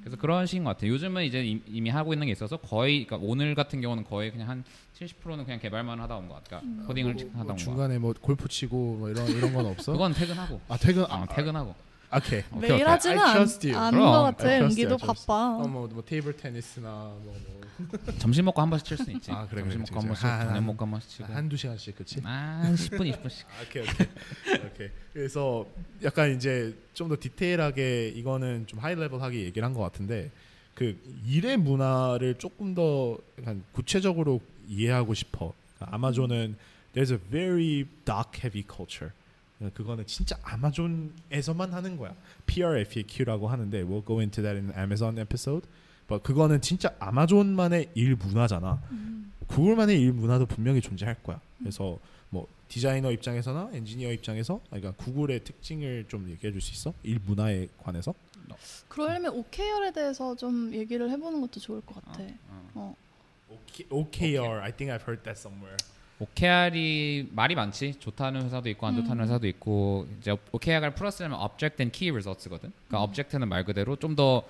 [0.00, 0.92] 그래서 그런 식인 것 같아요.
[0.92, 4.48] 요즘은 이제 이- 이미 하고 있는 게 있어서 거의 그러니까 오늘 같은 경우는 거의 그냥
[4.48, 7.98] 한 70%는 그냥 개발만 하다 온 것 같아 그러니까 코딩을 뭐, 하다 뭐온것 같아 중간에
[7.98, 9.92] 뭐 골프 치고 뭐 이런 이런 건 없어?
[9.92, 10.60] 그건 퇴근하고.
[10.68, 11.70] 아 퇴근 어, 퇴근하고.
[11.72, 12.40] 아, 오케이.
[12.50, 12.84] 오케이, 매일 오케이.
[12.86, 13.78] 하지는 I 않, trust you.
[13.78, 14.12] 않은 그럼.
[14.12, 14.48] 것 같아.
[14.48, 15.56] I trust 은기도 you, I trust 바빠.
[15.58, 17.60] 어뭐 뭐 테이블 테니스나 뭐, 뭐
[18.18, 19.30] 점심 먹고 한 번씩 칠수 있지.
[19.32, 20.08] 아, 그래, 점심 그래, 먹고 한 그래.
[20.08, 21.32] 번씩, 한- 저녁 먹고 한 번씩 치고.
[21.32, 22.20] 한두 시간씩 그치?
[22.24, 23.44] 아, 10분, 20분씩.
[23.46, 24.88] 아, 오케이 오케이 오케이.
[25.12, 25.66] 그래서
[26.02, 30.30] 약간 이제 좀 더 디테일하게 이거는 좀 하이 레벨하게 얘기를 한 것 같은데
[30.74, 35.52] 그 일의 문화를 조금 더 약간 구체적으로 이해하고 싶어.
[35.76, 36.56] 그러니까 아마존은
[36.94, 39.12] there's a very dark heavy culture.
[39.60, 42.14] 그러니까 그거는 진짜 아마존에서만 하는 거야.
[42.46, 45.68] PRFAQ라고 하는데 we'll go into that in Amazon episode.
[46.08, 48.82] but 그거는 진짜 아마존만의 일 문화잖아.
[49.46, 51.40] 구글만의 일 문화도 분명히 존재할 거야.
[51.58, 51.98] 그래서
[52.30, 56.94] 뭐 디자이너 입장에서나 엔지니어 입장에서 그러니까 구글의 특징을 좀 얘기해 줄 수 있어?
[57.04, 58.12] 일 문화에 관해서?
[58.88, 62.22] 그러려면 OKR에 대해서 좀 얘기를 해보는 것도 좋을 것 같아.
[62.74, 62.96] 어.
[63.48, 65.76] OK, OKR, I think I've heard that somewhere.
[66.20, 67.94] OKR이 말이 많지.
[67.98, 69.24] 좋다는 회사도 있고 안 좋다는 음.
[69.24, 72.72] 회사도 있고 이제 OKR을 풀었으면 Object and Key Results거든.
[72.88, 74.42] 그러니까 Object는 말 그대로 좀 더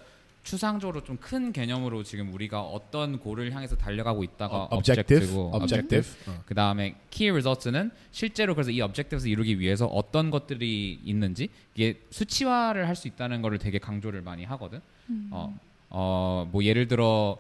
[0.43, 6.09] 추상적으로 좀 큰 개념으로 지금 우리가 어떤 고를 향해서 달려가고 있다가 objective, objective고 objective.
[6.29, 6.43] 어.
[6.47, 12.89] 그 다음에 key results는 실제로 그래서 이 objectives 이루기 위해서 어떤 것들이 있는지 이게 수치화를
[12.89, 14.81] 할 수 있다는 거를 되게 강조를 많이 하거든.
[15.11, 15.29] 음.
[15.31, 15.55] 어,
[15.91, 17.37] 어, 뭐 예를 들어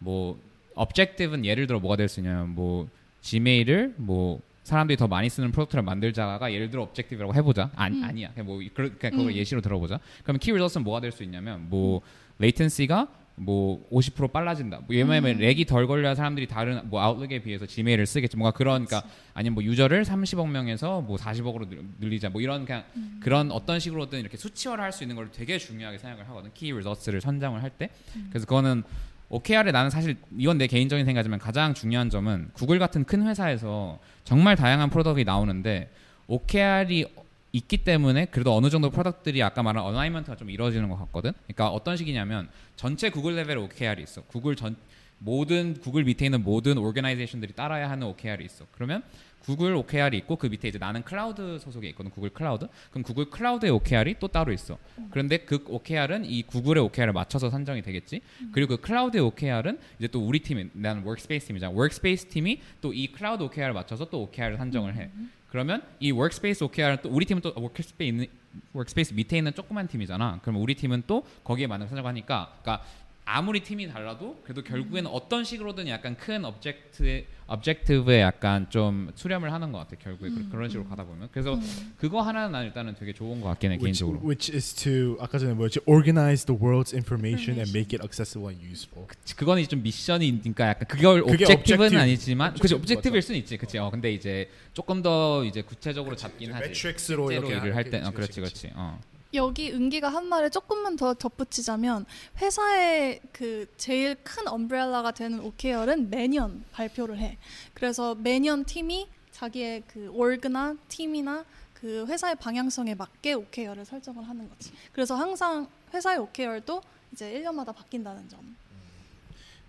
[0.00, 0.36] 뭐
[0.74, 2.88] objective는 예를 들어 뭐가 될 수 있냐면 뭐
[3.20, 7.70] 지메일을 뭐 사람들이 더 많이 쓰는 product를 만들자가 예를 들어 objective라고 해보자.
[7.74, 8.04] 아니 음.
[8.04, 8.30] 아니야.
[8.32, 9.34] 그냥 뭐 그, 그냥 그걸 음.
[9.34, 9.98] 예시로 들어보자.
[10.22, 12.02] 그러면 key results는 뭐가 될 수 있냐면 뭐
[12.40, 14.78] latency가 뭐 50% 빨라진다.
[14.78, 15.38] 뭐 왜냐면 음.
[15.38, 18.36] lag이 덜 걸려야 사람들이 다른 뭐 아웃룩에 비해서 지메일을 쓰겠지.
[18.36, 21.66] 뭔가 그런 그러니까 아니면 뭐 user를 30억 명에서 뭐 40억으로
[21.98, 22.28] 늘리자.
[22.28, 23.18] 뭐 이런 그냥 음.
[23.22, 26.50] 그런 어떤 식으로든 이렇게 수치화를 할 수 있는 걸 되게 중요하게 생각을 하거든.
[26.54, 27.88] key results를 선정을 할 때.
[28.16, 28.26] 음.
[28.30, 28.82] 그래서 그거는
[29.30, 34.56] OKR에 나는 사실 이건 내 개인적인 생각이지만 가장 중요한 점은 구글 같은 큰 회사에서 정말
[34.56, 35.90] 다양한 product가 나오는데
[36.26, 37.06] OKR이
[37.52, 41.32] 있기 때문에 그래도 어느 정도 product들이 아까 말한 alignment가 좀 이루어지는 것 같거든.
[41.44, 44.22] 그러니까 어떤 식이냐면 전체 구글 레벨의 OKR이 있어.
[44.22, 44.76] 구글 전
[45.18, 48.66] 모든 구글 밑에 있는 모든 organization들이 따라야 하는 OKR이 있어.
[48.72, 49.02] 그러면
[49.40, 52.10] 구글 OKR이 있고 그 밑에 이제 나는 클라우드 소속에 있거든.
[52.10, 52.68] 구글 클라우드.
[52.90, 54.78] 그럼 구글 클라우드의 OKR이 또 따로 있어.
[55.10, 58.20] 그런데 그 OKR은 이 구글의 OKR을 맞춰서 산정이 되겠지.
[58.52, 61.72] 그리고 그 클라우드의 OKR은 이제 또 우리 팀이 나는 워크스페이스 팀이잖아.
[61.72, 65.10] 워크스페이스 팀이 또 이 클라우드 OKR을 맞춰서 또 OKR을 산정을 해.
[65.48, 68.26] 그러면 이 워크스페이스 OKR은 또 우리 팀은 또 워크스페이스 있는
[68.72, 70.40] 워크스페이스 밑에 있는 조그만 팀이잖아.
[70.42, 72.84] 그럼 우리 팀은 또 거기에 맞는 산정하니까 그러니까
[73.24, 79.72] 아무리 팀이 달라도 그래도 결국에는 어떤 식으로든 약간 큰 object objective에 약간 좀 수렴을 하는
[79.72, 81.58] 것 같아 결국에 그- 그런 식으로 가다 보면 그래서
[81.98, 85.38] 그거 하나는 난 일단은 되게 좋은 것 같긴 해 which, 개인적으로 which is to 아까
[85.38, 85.80] 전에 뭐였지?
[85.86, 89.06] Organize the world's information and make it accessible and useful.
[89.36, 91.98] 그거는 이제 좀 미션이니까 약간 그걸 objective.
[91.98, 93.20] 아니지만 그치 맞아.
[93.20, 97.76] 수는 있지 그치 어 근데 이제 조금 더 이제 구체적으로 잡긴 하지 매트릭스로 이렇게 일을
[97.76, 98.60] 할때게 어, 그치, 그렇지 그치.
[98.62, 99.00] 그렇지 어.
[99.34, 102.04] 여기 은기가 한 말에 조금만 더 덧붙이자면
[102.38, 107.38] 회사의 그 제일 큰 엄브렐라가 되는 OKR은 매년 발표를 해.
[107.74, 114.72] 그래서 매년 팀이 자기의 그 org나 팀이나 그 회사의 방향성에 맞게 OKR을 설정을 하는 거지.
[114.92, 118.56] 그래서 항상 회사의 OKR도 이제 1년마다 바뀐다는 점.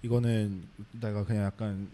[0.04, 1.90] 이거는 내가 그냥 약간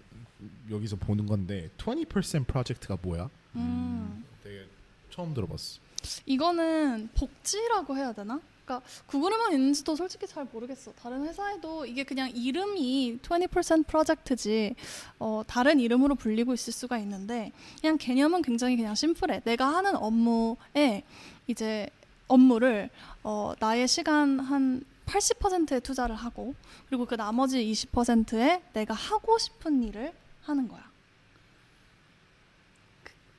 [0.70, 3.30] 여기서 보는 건데 20% 프로젝트가 뭐야?
[3.56, 4.24] 음.
[4.44, 4.66] 되게
[5.10, 5.87] 처음 들어봤어.
[6.26, 8.40] 이거는 복지라고 해야 되나?
[8.68, 10.92] 그러니까 구글에만 있는지도 솔직히 잘 모르겠어.
[11.02, 14.76] 다른 회사에도 이게 그냥 이름이 20% 프로젝트지
[15.20, 19.42] 어, 다른 이름으로 불리고 있을 수가 있는데 그냥 개념은 굉장히 그냥 심플해.
[19.46, 21.04] 내가 하는 업무에
[21.48, 21.90] 이제
[22.28, 22.90] 업무를
[23.24, 26.54] 어, 나의 시간 한 80%에 투자를 하고
[26.90, 30.92] 그리고 그 나머지 20%에 내가 하고 싶은 일을 하는 거야.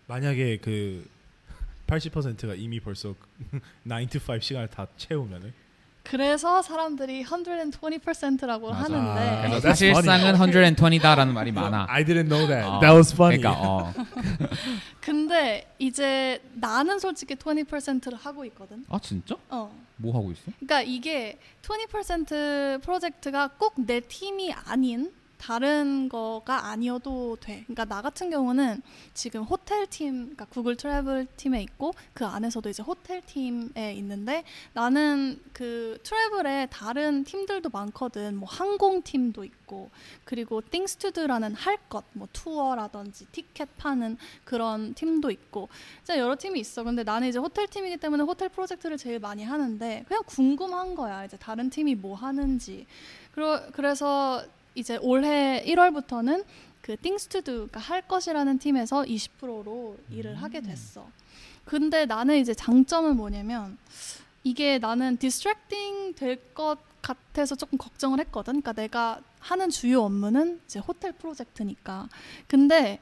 [0.06, 1.06] 만약에 그
[1.88, 3.14] 80%가 이미 벌써
[3.88, 5.52] 9 to 5 시간을 다 채우면은
[6.04, 8.84] 그래서 사람들이 120%라고 맞아.
[8.84, 12.66] 하는데 아, 사실상은 120다라는 말이 많아 I didn't know that.
[12.66, 13.38] 어, That was funny.
[13.38, 13.92] 그러니까 어.
[15.02, 18.84] 근데 이제 나는 솔직히 20%를 하고 있거든.
[18.88, 19.34] 아 진짜?
[19.50, 19.70] 어.
[19.96, 20.42] 뭐 하고 있어?
[20.60, 27.62] 그러니까 이게 20% 프로젝트가 꼭 내 팀이 아닌 다른 거가 아니어도 돼.
[27.64, 28.82] 그러니까 나 같은 경우는
[29.14, 35.40] 지금 호텔 팀, 그러니까 구글 트래블 팀에 있고 그 안에서도 이제 호텔 팀에 있는데 나는
[35.52, 38.36] 그 트래블에 다른 팀들도 많거든.
[38.36, 39.90] 뭐 항공 팀도 있고
[40.24, 45.68] 그리고 things to do라는 할 것, 뭐 투어라든지 티켓 파는 그런 팀도 있고
[45.98, 46.84] 진짜 여러 팀이 있어.
[46.84, 51.24] 근데 나는 이제 호텔 팀이기 때문에 호텔 프로젝트를 제일 많이 하는데 그냥 궁금한 거야.
[51.24, 52.86] 이제 다른 팀이 뭐 하는지.
[53.32, 54.42] 그러, 그래서
[54.78, 56.44] 이제 올해 1월부터는
[56.80, 61.08] 그 things to do, 그러니까 할 것이라는 팀에서 20%로 일을 하게 됐어.
[61.64, 63.76] 근데 나는 이제 장점은 뭐냐면
[64.44, 68.62] 이게 나는 distracting 될것 같아서 조금 걱정을 했거든.
[68.62, 72.08] 그러니까 내가 하는 주요 업무는 이제 호텔 프로젝트니까.
[72.46, 73.00] 근데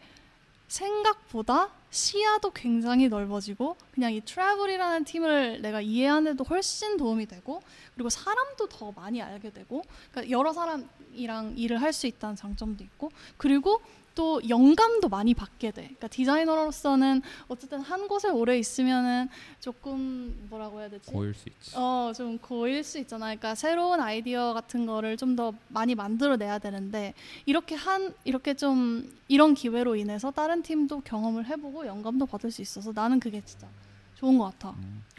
[0.69, 7.63] 생각보다 시야도 굉장히 넓어지고 그냥 이 트래블이라는 팀을 내가 이해하는 데도 훨씬 도움이 되고
[7.95, 13.11] 그리고 사람도 더 많이 알게 되고 그러니까 여러 사람이랑 일을 할 수 있다는 장점도 있고
[13.37, 13.81] 그리고
[14.17, 15.83] 또 영감도 많이 받게 돼.
[15.83, 19.29] 그러니까 디자이너로서는 어쨌든 한 곳에 오래 있으면은
[19.61, 21.13] 조금 뭐라고 해야 되지?
[21.13, 23.27] 고일 수 있지 어, 좀 고일 수 있잖아.
[23.27, 27.13] 그러니까 새로운 아이디어 같은 거를 좀 더 많이 만들어내야 되는데
[27.45, 32.91] 이렇게 한 이렇게 좀 이런 기회로 인해서 다른 팀도 경험을 해보고 영감도 받을 수 있어서
[32.95, 33.67] 나는 그게 진짜
[34.15, 34.75] 좋은 것 같아.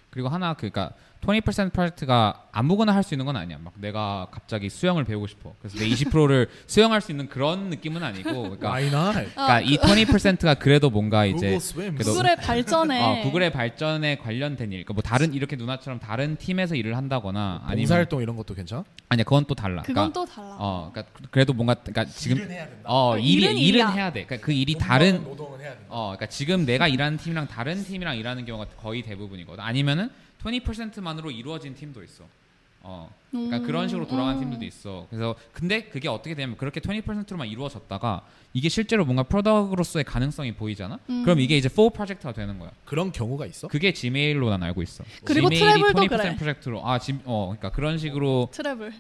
[0.10, 0.92] 그리고 하나 그러니까
[1.22, 3.58] 20% 프로젝트가 아무거나 할 수 있는 건 아니야.
[3.60, 5.56] 막 내가 갑자기 수영을 배우고 싶어.
[5.60, 9.32] 그래서 내 20%를 수영할 수 있는 그런 느낌은 아니고, 그러니까, Why not?
[9.34, 11.58] 그러니까 이 20%가 그래도 뭔가 이제
[12.00, 16.98] 구글의 발전에 어, 구글의 발전에 관련된 일, 그러니까 뭐 다른 이렇게 누나처럼 다른 팀에서 일을
[16.98, 18.84] 한다거나 아니면 봉사활동 이런 것도 괜찮아?
[19.10, 19.82] 아니야 그건 또 달라.
[19.84, 20.56] 그건 그러니까, 또 달라.
[20.60, 22.82] 어, 그러니까 그래도 뭔가 그러니까 지금 해야 된다.
[22.84, 23.88] 어 어, 일이 일은 일은 일이야.
[23.90, 24.26] 해야 돼.
[24.26, 25.86] 그러니까 그 일이 다른 노동은 해야 된다.
[25.90, 29.64] 어, 그러니까 지금 내가 일하는 팀이랑 다른 팀이랑 일하는 경우가 거의 대부분이거든.
[29.64, 30.10] 아니면은
[30.52, 32.26] 20%만으로 이루어진 팀도 있어.
[32.82, 33.14] 어.
[33.32, 34.40] 그러니까 음, 그런 식으로 돌아가는 음.
[34.42, 35.08] 팀들도 있어.
[35.10, 40.98] 그래서 근데 그게 어떻게 되면 그렇게 20%로만 이루어졌다가 이게 실제로 뭔가 product로서의 가능성이 보이잖아.
[41.10, 41.24] 음.
[41.24, 42.72] 그럼 이게 이제 full 프로젝트가 되는 거야.
[42.86, 43.68] 그런 경우가 있어?
[43.68, 45.04] 그게 지메일로 난 알고 있어.
[45.26, 46.36] 그리고 지메일이 트래블도 20% 그래.
[46.38, 48.94] 프로젝트로 아, 지, 어, 그러니까 그런 식으로 트래블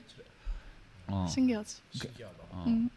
[1.08, 1.82] 어, 신기하지.
[1.92, 2.36] 신기하다.
[2.50, 2.66] 어.
[2.68, 2.90] 음.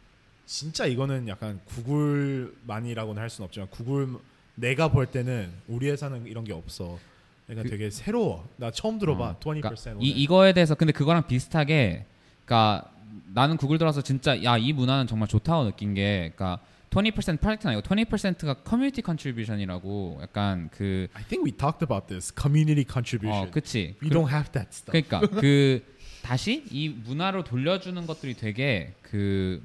[0.46, 4.08] 진짜 이거는 약간 구글만이라고는 할 수는 없지만 구글
[4.56, 6.98] 내가 볼 때는 우리 회사는 이런 게 없어.
[7.50, 8.48] 그러니까 그- 되게 새로워.
[8.56, 9.24] 나 처음 들어봐.
[9.30, 9.74] 어, 20% 그러니까.
[10.00, 12.06] 이 이거에 대해서 근데 그거랑 비슷하게
[12.44, 12.90] 그러니까
[13.34, 17.82] 나는 구글 들어서 진짜 야 이 문화는 정말 좋다고 느낀 게 그러니까 20% 프로젝트는 아니고
[17.88, 23.48] 20%가 커뮤니티 contribution이라고 약간 그 I think we talked about this community contribution.
[23.48, 23.94] 어, 그치.
[24.02, 24.90] We 그- don't have that stuff.
[24.92, 25.82] 그러니까 그
[26.22, 29.62] 다시 이 문화로 돌려주는 것들이 되게 그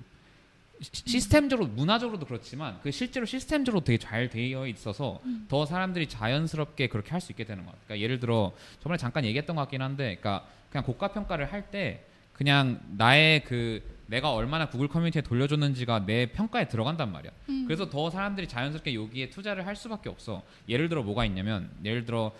[0.82, 7.11] 시- 시스템적으로 문화적으로도 그렇지만 그 실제로 시스템적으로 되게 잘 되어 있어서 더 사람들이 자연스럽게 그렇게
[7.11, 7.84] 할 수 있게 되는 것 같아요.
[7.88, 12.03] 그러니까 예를 들어 저번에 잠깐 얘기했던 것 같긴 한데, 그러니까 그냥 고가 평가를 할 때
[12.34, 17.32] 그냥 나의 그 내가 얼마나 구글 커뮤니티에 돌려줬는지가 내 평가에 들어간단 말이야.
[17.49, 17.63] 음.
[17.65, 20.43] 그래서 더 사람들이 자연스럽게 여기에 투자를 할 수밖에 없어.
[20.69, 22.32] 예를 들어 뭐가 있냐면 예를 들어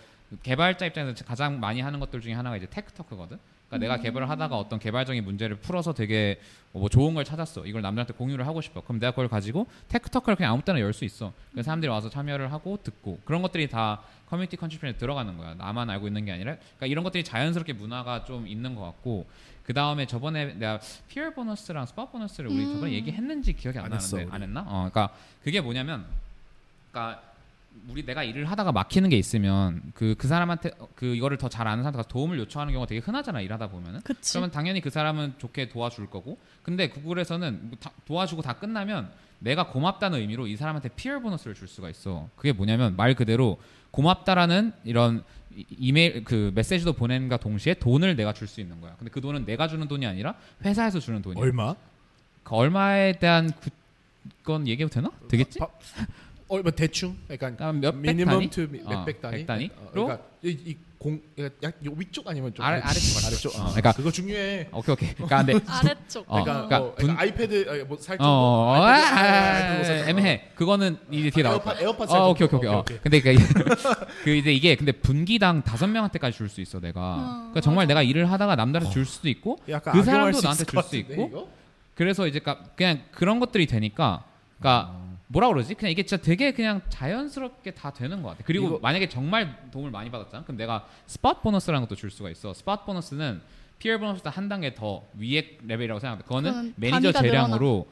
[0.42, 3.38] 개발자 입장에서 가장 많이 하는 것들 중에 하나가 이제 테크토크거든.
[3.68, 6.38] 그러니까 내가 개발을 하다가 어떤 개발적인 문제를 풀어서 되게
[6.72, 7.66] 뭐 좋은 걸 찾았어.
[7.66, 8.80] 이걸 남들한테 공유를 하고 싶어.
[8.82, 11.32] 그럼 내가 그걸 가지고 테크토크를 그냥 아무 때나 열 수 있어.
[11.50, 15.54] 그래서 사람들이 와서 참여를 하고 듣고 그런 것들이 다 커뮤니티 contribution에 들어가는 거야.
[15.54, 19.26] 나만 알고 있는 게 아니라 그러니까 이런 것들이 자연스럽게 문화가 좀 있는 것 같고
[19.64, 20.78] 그 다음에 저번에 내가
[21.08, 22.74] peer 보너스랑 spot 보너스를 우리 음.
[22.74, 24.34] 저번에 얘기했는지 기억이 안, 안 했어, 나는데 우리.
[24.36, 24.60] 안 했나?
[24.60, 25.08] 어, 그러니까
[25.42, 26.04] 그게 뭐냐면,
[26.92, 27.20] 그러니까
[27.88, 31.96] 우리 내가 일을 하다가 막히는 게 있으면 그그 사람한테 그 이거를 더 잘 아는 사람한테
[31.98, 34.00] 가서 도움을 요청하는 경우가 되게 흔하잖아 일하다 보면은.
[34.00, 34.32] 그치.
[34.32, 36.38] 그러면 당연히 그 사람은 좋게 도와줄 거고.
[36.62, 41.68] 근데 구글에서는 뭐 다- 도와주고 다 끝나면 내가 고맙다는 의미로 이 사람한테 피어 보너스를 줄
[41.68, 42.28] 수가 있어.
[42.36, 43.58] 그게 뭐냐면 말 그대로
[43.90, 45.22] 고맙다라는 이런
[45.54, 48.94] 이- 이메일 그 메시지도 보낸과 동시에 돈을 내가 줄 수 있는 거야.
[48.96, 51.42] 근데 그 돈은 내가 주는 돈이 아니라 회사에서 주는 돈이야.
[51.42, 51.74] 얼마?
[52.42, 53.70] 그 얼마에 대한 그,
[54.44, 55.10] 건 얘기해도 되나?
[55.28, 55.58] 되겠지?
[55.58, 55.68] 바-
[56.48, 57.16] 얼마 대충?
[57.30, 58.50] 약간 아, 몇백 미니멈 단위?
[58.50, 59.36] 투 어, 몇백 단위?
[59.38, 59.70] 백 단위?
[59.76, 60.04] 어, 로?
[60.06, 61.20] 그러니까 이공
[61.62, 63.54] 약 위쪽 아니면 좀 아래- 아래쪽, 아래쪽.
[63.56, 64.68] 어, 어, 그러니까- 그거 중요해.
[64.72, 65.14] 오케이 오케이.
[65.14, 66.24] 그러니까 근데 아래쪽.
[66.28, 69.72] 어, 그러니까, 그러니까 뭐, 분- 그러니까 아이패드 어, 뭐 살짝 어, 어, 어, 아, 아,
[69.72, 70.50] 아, 뭐 애매해.
[70.54, 71.80] 그거는 이제 뒤에 나올 에어팟 거야.
[71.82, 72.96] 에어팟 어, 살짝- 오케이 오케이 오케이.
[72.96, 73.00] 어.
[73.02, 73.34] 근데 그,
[74.22, 77.00] 그 이제 이게 근데 분기당 다섯 명한테까지 줄 수 있어 내가.
[77.00, 80.64] 어, 그러니까 정말 내가 일을 하다가 남들한테 줄 수도 있고 약간 그 사람도 수 나한테
[80.64, 81.50] 줄것수 있고?
[81.96, 84.22] 그래서 이제 까- 그냥 그런 것들이 되니까
[84.60, 85.05] 그러니까 아.
[85.28, 85.74] 뭐라 그러지?
[85.74, 88.42] 그냥 이게 진짜 되게 그냥 자연스럽게 다 되는 것 같아.
[88.44, 90.44] 그리고 이거- 만약에 정말 도움을 많이 받았잖아.
[90.44, 92.54] 그럼 내가 spot 보너스라는 것도 줄 수가 있어.
[92.54, 93.40] spot 보너스는
[93.78, 96.22] peer 보너스보다 한 단계 더 위에 레벨이라고 생각해.
[96.22, 97.86] 그거는 매니저 재량으로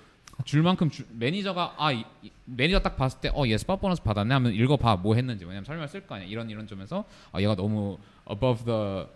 [0.44, 4.52] 줄 만큼 주, 매니저가 아 이, 이- 매니저 딱 봤을 때어얘 spot 보너스 받았네 하면
[4.52, 6.26] 읽어봐 뭐 했는지 왜냐면 설명을 쓸거 아니야.
[6.28, 7.98] 이런 이런 점에서 아 얘가 너무
[8.30, 9.06] above the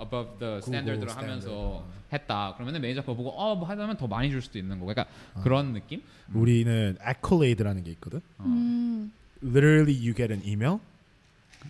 [0.00, 1.84] above the standard로 하면서.
[2.12, 2.54] 했다.
[2.54, 4.92] 그러면은 매니저 그거 보고 어뭐 하려면 더 많이 줄 수도 있는 거고.
[4.92, 5.42] 그러니까 아.
[5.42, 6.02] 그런 느낌?
[6.34, 8.20] 우리는 accolade라는 게 있거든.
[8.38, 8.44] 어.
[8.44, 9.12] 음.
[9.42, 10.80] Literally, you get an email,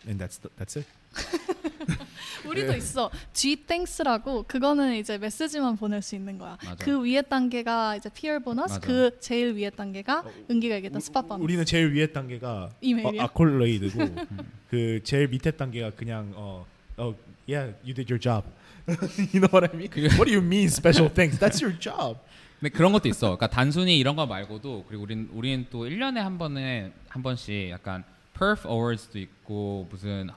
[0.07, 0.89] and that's the, that's it.
[2.47, 3.11] 우리도 있어.
[3.33, 6.57] G Thanks라고 그거는 이제 메시지만 보낼 수 있는 거야.
[6.65, 6.85] 맞아.
[6.85, 8.87] 그 위에 단계가 이제 peer 보너스, 맞아.
[8.87, 11.43] 그 제일 위에 단계가 은기가 얘기했던 스팟 보너스.
[11.43, 13.23] 우리는 제일 위에 단계가 이메일이야?
[13.23, 13.99] 어, accolade,고
[14.71, 16.67] 그 제일 밑에 단계가 그냥 어,
[16.97, 17.15] 어
[17.47, 18.45] yeah, you did your job.
[19.33, 19.91] you know what I mean?
[20.17, 21.39] What do you mean special thanks?
[21.39, 22.19] That's your job.
[22.61, 23.37] 근데 그런 것도 있어.
[23.37, 28.05] 그러니까 단순히 이런 거 말고도 그리고 우린 우리는 또 1년에 한 번에 한 번씩 약간
[28.39, 30.31] perf awards도 있고 무슨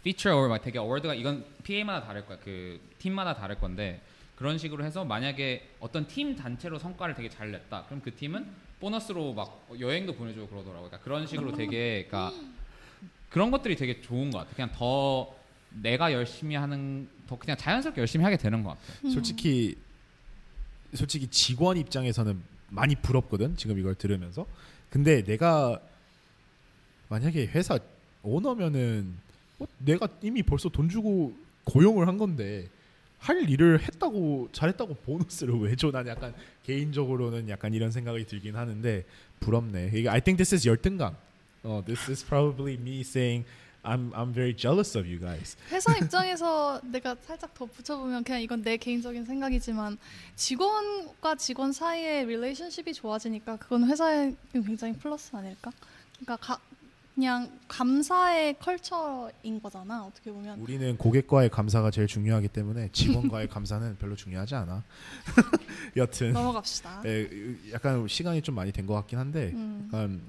[0.00, 2.38] feature award 막 되게 어워드가 이건 PA마다 다를 거야.
[2.42, 4.00] 그 팀마다 다를 건데
[4.36, 7.84] 그런 식으로 해서 만약에 어떤 팀 단체로 성과를 되게 잘 냈다.
[7.86, 8.46] 그럼 그 팀은
[8.80, 10.86] 보너스로 막 여행도 보내주고 그러더라고.
[10.86, 12.32] 그러니까 그런 식으로 되게 그러니까
[13.28, 14.54] 그런 것들이 되게 좋은 것 같아.
[14.54, 15.34] 그냥 더
[15.70, 18.82] 내가 열심히 하는 더 그냥 자연스럽게 열심히 하게 되는 것 같아.
[19.04, 19.10] 음.
[19.10, 19.76] 솔직히
[20.94, 23.56] 솔직히 직원 입장에서는 많이 부럽거든.
[23.56, 24.46] 지금 이걸 들으면서.
[24.88, 25.80] 근데 내가
[27.08, 27.78] 만약에 회사
[28.22, 29.14] 오너면은
[29.58, 32.68] 어, 내가 이미 벌써 돈 주고 고용을 한 건데
[33.18, 35.90] 할 일을 했다고 잘했다고 보너스를 왜 줘?
[35.90, 39.04] 난 약간 개인적으로는 약간 이런 생각이 들긴 하는데
[39.40, 39.90] 부럽네.
[39.94, 41.14] 이게 I think this is 열등감.
[41.62, 43.46] 어, this is probably me saying
[43.82, 45.56] I'm I'm very jealous of you guys.
[45.70, 49.96] 회사 입장에서 내가 살짝 더 붙여보면 그냥 이건 내 개인적인 생각이지만
[50.36, 55.72] 직원과 직원 사이의 relationship이 좋아지니까 그건 회사에 굉장히 플러스 아닐까?
[56.18, 56.60] 그러니까 가,
[57.14, 64.14] 그냥 감사의 culture인 거잖아 어떻게 보면 우리는 고객과의 감사가 제일 중요하기 때문에 직원과의 감사는 별로
[64.16, 64.82] 중요하지 않아.
[65.96, 67.02] 여튼 넘어갑시다.
[67.06, 67.28] 에,
[67.72, 69.84] 약간 시간이 좀 많이 된 것 같긴 한데 음.
[69.88, 70.20] 약간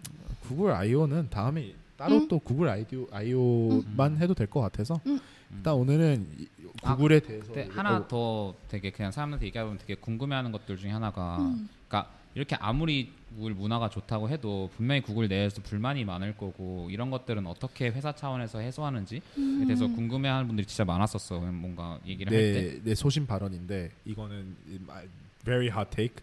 [0.47, 2.28] 구글 I/O는 다음에 따로 음.
[2.28, 5.20] 또 구글 아이디오 아이오만 해도 될 것 같아서 음.
[5.56, 6.47] 일단 오늘은 이-
[6.82, 10.78] 아, 구글에 대해서 근데 얘기- 하나 어, 더 되게 그냥 사람들한테 얘기하면 되게 궁금해하는 것들
[10.78, 11.70] 중에 하나가 음.
[11.88, 17.45] 그러니까 이렇게 아무리 구글 문화가 좋다고 해도 분명히 구글 내에서 불만이 많을 거고 이런 것들은
[17.45, 19.64] 어떻게 회사 차원에서 해소하는지에 음.
[19.68, 21.39] 대해서 궁금해하는 분들이 진짜 많았었어.
[21.39, 22.62] 뭔가 얘기를 할 때.
[22.80, 24.56] 내, 내 소신 발언인데 이거는
[24.88, 25.02] 마-
[25.45, 26.16] very hot take.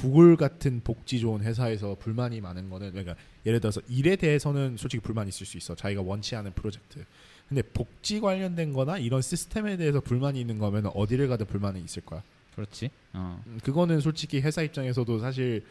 [0.00, 5.28] 구글 같은 복지 좋은 회사에서 불만이 많은 거는 그러니까 예를 들어서 일에 대해서는 솔직히 불만
[5.28, 5.74] 있을 수 있어.
[5.74, 7.04] 자기가 원치 않은 프로젝트.
[7.48, 12.22] 근데 복지 관련된 거나 이런 시스템에 대해서 불만이 있는 거면 어디를 가도 불만이 있을 거야.
[12.54, 12.90] 그렇지.
[13.12, 13.42] 어.
[13.46, 15.64] 음, 그거는 솔직히 회사 입장에서도 사실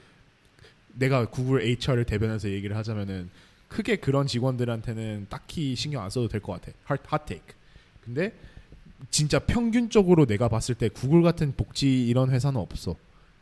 [0.93, 3.29] 내가 구글 HR을 대변해서 얘기를 하자면은
[3.67, 6.71] 크게 그런 직원들한테는 딱히 신경 안 써도 될 것 같아.
[6.83, 7.53] 핫, 핫 테이크.
[8.03, 8.33] 근데
[9.09, 12.95] 진짜 평균적으로 내가 봤을 때 구글 같은 복지 이런 회사는 없어.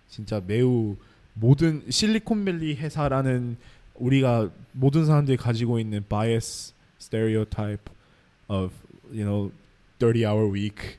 [0.08, 0.96] 진짜 매우
[1.34, 3.58] 모든 실리콘밸리 회사라는
[3.96, 7.84] 우리가 모든 사람들이 가지고 있는 bias stereotype
[8.48, 8.74] of
[9.12, 9.52] you know
[10.00, 10.98] 30 hour week.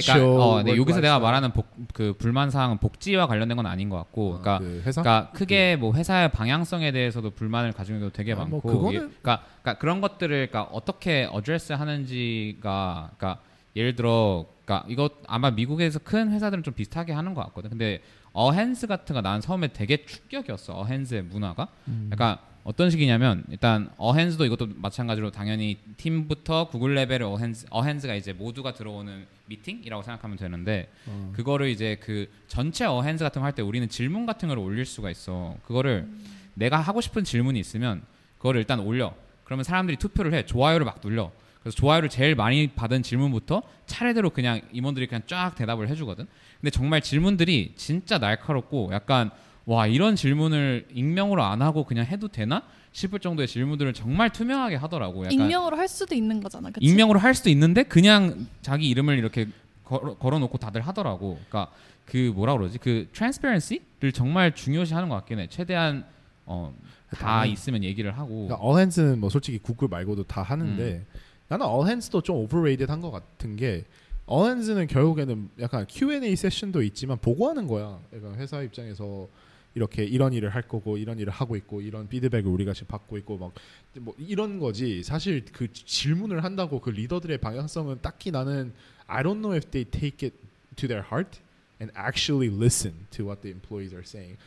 [0.00, 1.18] chill 어, 네, 여기서 내가.
[1.18, 5.30] 말하는 복, 그 불만 사항은 복지와 관련된 건 아닌 것 같고, 그러니까 그 회사 그러니까
[5.32, 8.98] 크게 뭐 회사의 방향성에 대해서도 불만을 가지고 있는 경우 되게 아, 뭐 많고 그거는- 이게-
[9.00, 13.40] 그러니까, 그러니까 그런 것들을 그러니까 어떻게 address 하는지가 그러니까
[13.74, 18.00] 예를 들어 그러니까 이거 아마 미국에서 큰 회사들은 좀 비슷하게 하는 것 같거든 근데
[18.36, 22.10] 어핸스 같은 거 난 처음에 되게 충격이었어 어핸스의 문화가 음.
[22.12, 28.74] 약간 어떤 식이냐면 일단 어핸즈도 이것도 마찬가지로 당연히 팀부터 구글 레벨의 어핸즈 어핸즈가 이제 모두가
[28.74, 31.32] 들어오는 미팅이라고 생각하면 되는데 어.
[31.34, 35.10] 그거를 이제 그 전체 어핸즈 같은 거 할 때 우리는 질문 같은 걸 올릴 수가
[35.10, 35.56] 있어.
[35.64, 36.08] 그거를
[36.54, 38.02] 내가 하고 싶은 질문이 있으면
[38.38, 39.14] 그거를 일단 올려.
[39.44, 40.44] 그러면 사람들이 투표를 해.
[40.44, 41.30] 좋아요를 막 눌러.
[41.66, 46.28] 그래서 좋아요를 제일 많이 받은 질문부터 차례대로 그냥 임원들이 그냥 쫙 대답을 해주거든.
[46.60, 49.30] 근데 정말 질문들이 진짜 날카롭고 약간
[49.64, 52.62] 와 이런 질문을 익명으로 안 하고 그냥 해도 되나
[52.92, 55.24] 싶을 정도의 질문들을 정말 투명하게 하더라고.
[55.24, 56.70] 약간 익명으로 할 수도 있는 거잖아.
[56.70, 56.86] 그치?
[56.86, 59.48] 익명으로 할 수도 있는데 그냥 자기 이름을 이렇게
[59.82, 61.40] 걸어, 걸어놓고 다들 하더라고.
[61.48, 61.72] 그러니까
[62.04, 62.78] 그 뭐라 그러지?
[62.78, 65.48] 그 트랜스페런시를 정말 중요시하는 것 같긴 해.
[65.48, 66.04] 최대한
[66.44, 66.72] 어,
[67.10, 68.46] 다 있으면 얘기를 하고.
[68.46, 71.25] 그러니까 어핸즈는 뭐 솔직히 구글 말고도 다 하는데 음.
[71.48, 73.84] 나는 어핸즈도 좀 오버레이드 한 것 같은 게
[74.26, 78.00] 어핸즈는 결국에는 약간 Q&A 세션도 있지만 보고하는 거야.
[78.10, 79.28] 그러니까 회사 입장에서
[79.76, 83.38] 이렇게 이런 일을 할 거고 이런 일을 하고 있고 이런 피드백을 우리가 지금 받고 있고
[83.38, 83.52] 막
[83.98, 85.02] 뭐 이런 거지.
[85.02, 88.72] 사실 그 질문을 한다고 그 리더들의 방향성은 딱히 나는
[89.06, 90.36] I don't know if they take it
[90.76, 91.38] to their heart
[91.79, 94.37] and actually listen to what the employees are saying.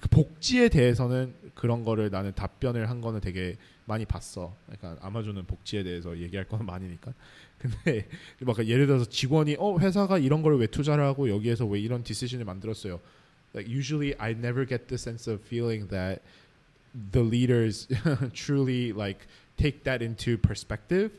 [0.00, 4.54] 그 복지에 대해서는 그런 거를 나는 답변을 한 거는 되게 많이 봤어.
[4.66, 7.12] 그러니까 아마존은 복지에 대해서 얘기할 거는 많으니까.
[7.58, 8.06] 근데
[8.40, 12.44] 막 예를 들어서 직원이 어 회사가 이런 걸 왜 투자를 하고 여기에서 왜 이런 디시전을
[12.44, 13.00] 만들었어요.
[13.54, 16.22] Like usually I never get the sense of feeling that
[17.12, 17.88] the leaders
[18.32, 19.26] truly like
[19.56, 21.10] take that into perspective,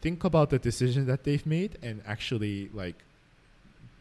[0.00, 2.96] think about the decision that they've made and actually like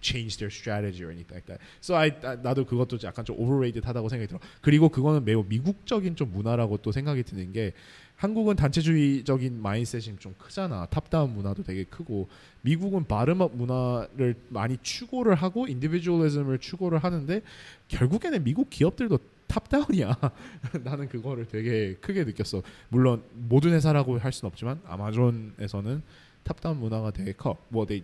[0.06, 1.58] change their strategy or anything like that.
[1.80, 4.38] So I 나- 나도 그것도 약간 좀 overrated하다고 생각이 들어.
[4.60, 7.72] 그리고 그거는 매우 미국적인 좀 문화라고 또 생각이 드는 게
[8.16, 10.86] 한국은 단체주의적인 mindset이 좀 크잖아.
[10.86, 12.28] top-down 문화도 되게 크고
[12.62, 17.42] 미국은 bottom-up 문화를 많이 추구를 하고 individualism을 추구를 하는데
[17.88, 19.18] 결국에는 미국 기업들도
[19.48, 20.16] top-down이야.
[20.82, 22.62] 나는 그거를 되게 크게 느꼈어.
[22.88, 26.02] 물론 모든 회사라고 할 수는 없지만 아마존에서는
[26.42, 27.56] 탑다운 문화가 되게 커.
[27.68, 28.02] 뭐 they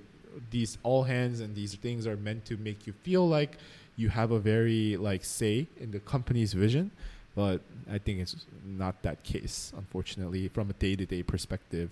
[0.51, 3.59] these all hands and these things are meant to make you feel like
[3.97, 6.91] you have a very like say in the company's vision
[7.35, 7.61] but
[7.91, 11.91] i think it's not that case unfortunately from a day-to-day perspective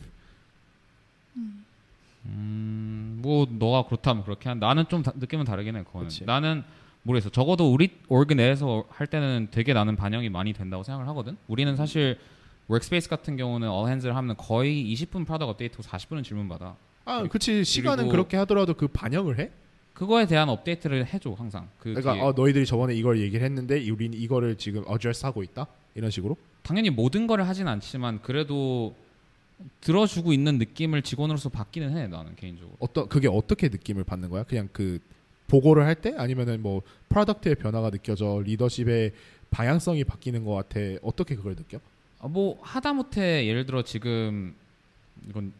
[1.36, 1.64] 음.
[2.26, 4.58] 음, 뭐 너가 그렇다면 그렇게 한.
[4.58, 5.82] 나는 좀 다, 느낌은 다르긴 해.
[5.82, 6.08] 그거는.
[6.08, 6.24] 그치.
[6.24, 6.62] 나는
[7.02, 7.30] 모르겠어.
[7.30, 11.36] 적어도 우리 org 내에서 할 때는 되게 나는 반영이 많이 된다고 생각을 하거든.
[11.48, 12.18] 우리는 사실
[12.68, 16.76] workspace 같은 경우는 all hands를 하면 거의 20분 product 업데이트고 40분은 질문 받아.
[17.10, 17.64] 아 그치.
[17.64, 19.50] 시간은 그리고- 그렇게 하더라도 그 반영을 해?
[19.94, 21.68] 그거에 대한 업데이트를 해줘 항상.
[21.78, 22.22] 그 그러니까 뒤에.
[22.22, 25.66] 어, 너희들이 저번에 이걸 얘기를 했는데 우리는 이거를 지금 address 하고 있다?
[25.94, 26.36] 이런 식으로?
[26.62, 28.94] 당연히 모든 거를 하진 않지만 그래도
[29.82, 32.76] 들어주고 있는 느낌을 직원으로서 받기는 해 나는 개인적으로.
[32.78, 34.44] 어떤 그게 어떻게 느낌을 받는 거야?
[34.44, 35.00] 그냥 그
[35.48, 36.14] 보고를 할 때?
[36.16, 36.80] 아니면은 뭐
[37.10, 38.40] product의 변화가 느껴져?
[38.44, 39.12] 리더십의
[39.50, 40.80] 방향성이 바뀌는 것 같아?
[41.02, 41.78] 어떻게 그걸 느껴?
[42.20, 44.54] 아, 뭐 하다못해 예를 들어 지금
[45.28, 45.52] 이건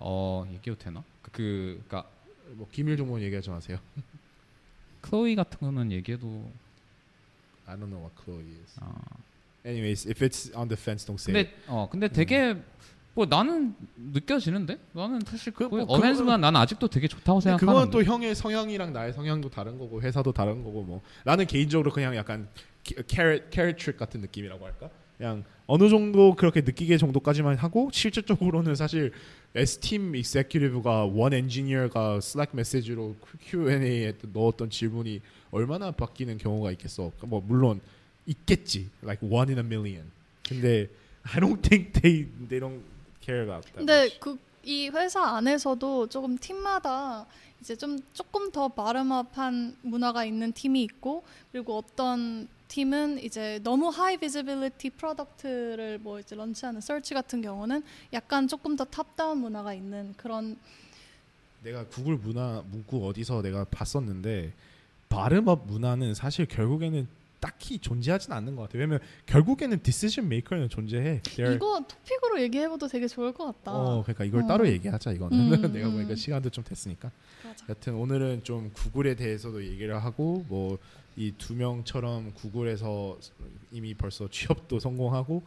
[0.00, 1.02] 어 얘기해도 되나?
[1.22, 2.10] 그, 그 그러니까
[2.54, 3.78] 뭐 기밀 정보는 얘기하지 마세요.
[5.02, 6.50] 클로이 같은 거는 얘기해도
[7.66, 8.76] I don't know what Chloe is.
[8.80, 8.92] 아,
[9.64, 11.50] anyways if it's on the fence don't say it.
[11.50, 12.56] 근데 어 근데 되게
[13.14, 14.78] 뭐 나는 느껴지는데?
[14.92, 17.72] 나는 사실 그- 그뭐 어벤스보다 나는 아직도 되게 좋다고 생각하는.
[17.72, 21.02] 그건 또 형의 성향이랑 나의 성향도 다른 거고 회사도 다른 거고 뭐.
[21.24, 22.48] 나는 개인적으로 그냥 약간
[23.06, 24.90] carrot carrot trick 같은 느낌이라고 할까?
[25.18, 29.12] 그냥 어느 정도 그렇게 느끼게 정도까지만 하고 실질적으로는 사실
[29.54, 35.20] S팀 익세큐티브가 원 엔지니어가 슬랙 메시지로 Q&A에 넣었던 질문이
[35.50, 37.10] 얼마나 바뀌는 경우가 있겠어.
[37.22, 37.80] 뭐 물론
[38.26, 38.88] 있겠지.
[39.02, 40.10] Like one in a million.
[40.48, 40.88] 근데
[41.22, 42.82] I don't think they they don't
[43.20, 43.76] care about that.
[43.76, 44.08] 근데.
[44.18, 47.26] 그 이 회사 안에서도 조금 팀마다
[47.60, 54.16] 이제 좀 조금 더 bottom-up한 문화가 있는 팀이 있고 그리고 어떤 팀은 이제 너무 high
[54.16, 60.56] visibility product를 뭐 이제 launch하는 Search 같은 경우는 약간 조금 더 top-down 문화가 있는 그런
[61.62, 64.52] 내가 구글 문화 문구 어디서 내가 봤었는데
[65.08, 67.08] bottom-up 문화는 사실 결국에는
[67.40, 68.78] 딱히 존재하진 않는 것 같아.
[68.78, 71.20] 왜냐면 결국에는 decision maker는 존재해.
[71.22, 73.72] They're- 이거 topic으로 얘기해봐도 되게 좋을 것 같다.
[73.72, 74.46] 어, 그러니까 이걸 어.
[74.46, 75.38] 따로 얘기하자 이거는.
[75.38, 75.92] 음, 내가 음.
[75.94, 77.10] 보니까 시간도 좀 됐으니까.
[77.44, 77.64] 맞아.
[77.68, 80.78] 여튼 오늘은 좀 구글에 대해서도 얘기를 하고 뭐
[81.16, 83.18] 이 두 명처럼 구글에서
[83.72, 85.42] 이미 벌써 취업도 성공하고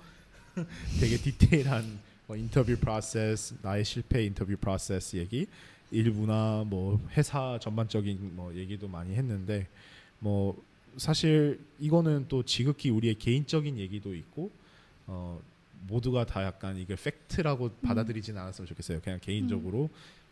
[0.99, 5.47] 되게 디테일한 뭐 인터뷰 프로세스, 나의 실패 인터뷰 프로세스 얘기,
[5.89, 9.67] 일부나 뭐 회사 전반적인 뭐 얘기도 많이 했는데
[10.19, 10.61] 뭐
[10.97, 14.51] 사실 이거는 또 지극히 우리의 개인적인 얘기도 있고
[15.07, 15.41] 어
[15.87, 19.01] 모두가 다 약간 이게 팩트라고 받아들이지는 않았으면 좋겠어요.
[19.01, 19.89] 그냥 개인적으로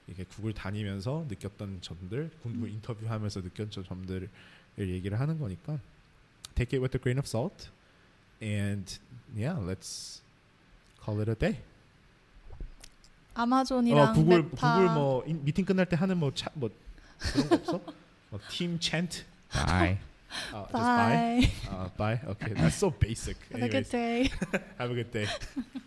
[0.07, 2.69] 이렇게 구글 다니면서 느꼈던 점들, 구글 음.
[2.69, 4.29] 인터뷰하면서 느꼈던 점들을
[4.79, 5.79] 얘기를 하는 거니까
[6.55, 7.69] take it with a grain of salt
[8.41, 8.99] and
[9.35, 10.21] yeah, let's
[11.03, 11.61] call it a day.
[13.33, 16.69] 아마존이랑 어, 구글 메타 구글 뭐 인- 미팅 끝날 때 하는 뭐차뭐
[17.19, 17.81] 그런 거 없어?
[18.31, 19.23] 뭐 team chant.
[19.51, 19.93] Bye.
[19.93, 20.10] 아,
[20.51, 20.71] just bye.
[20.73, 21.51] Bye.
[21.69, 22.19] Uh, bye.
[22.27, 23.37] Okay, that's so basic.
[23.51, 24.29] Have a good day.
[24.77, 25.27] have a good day.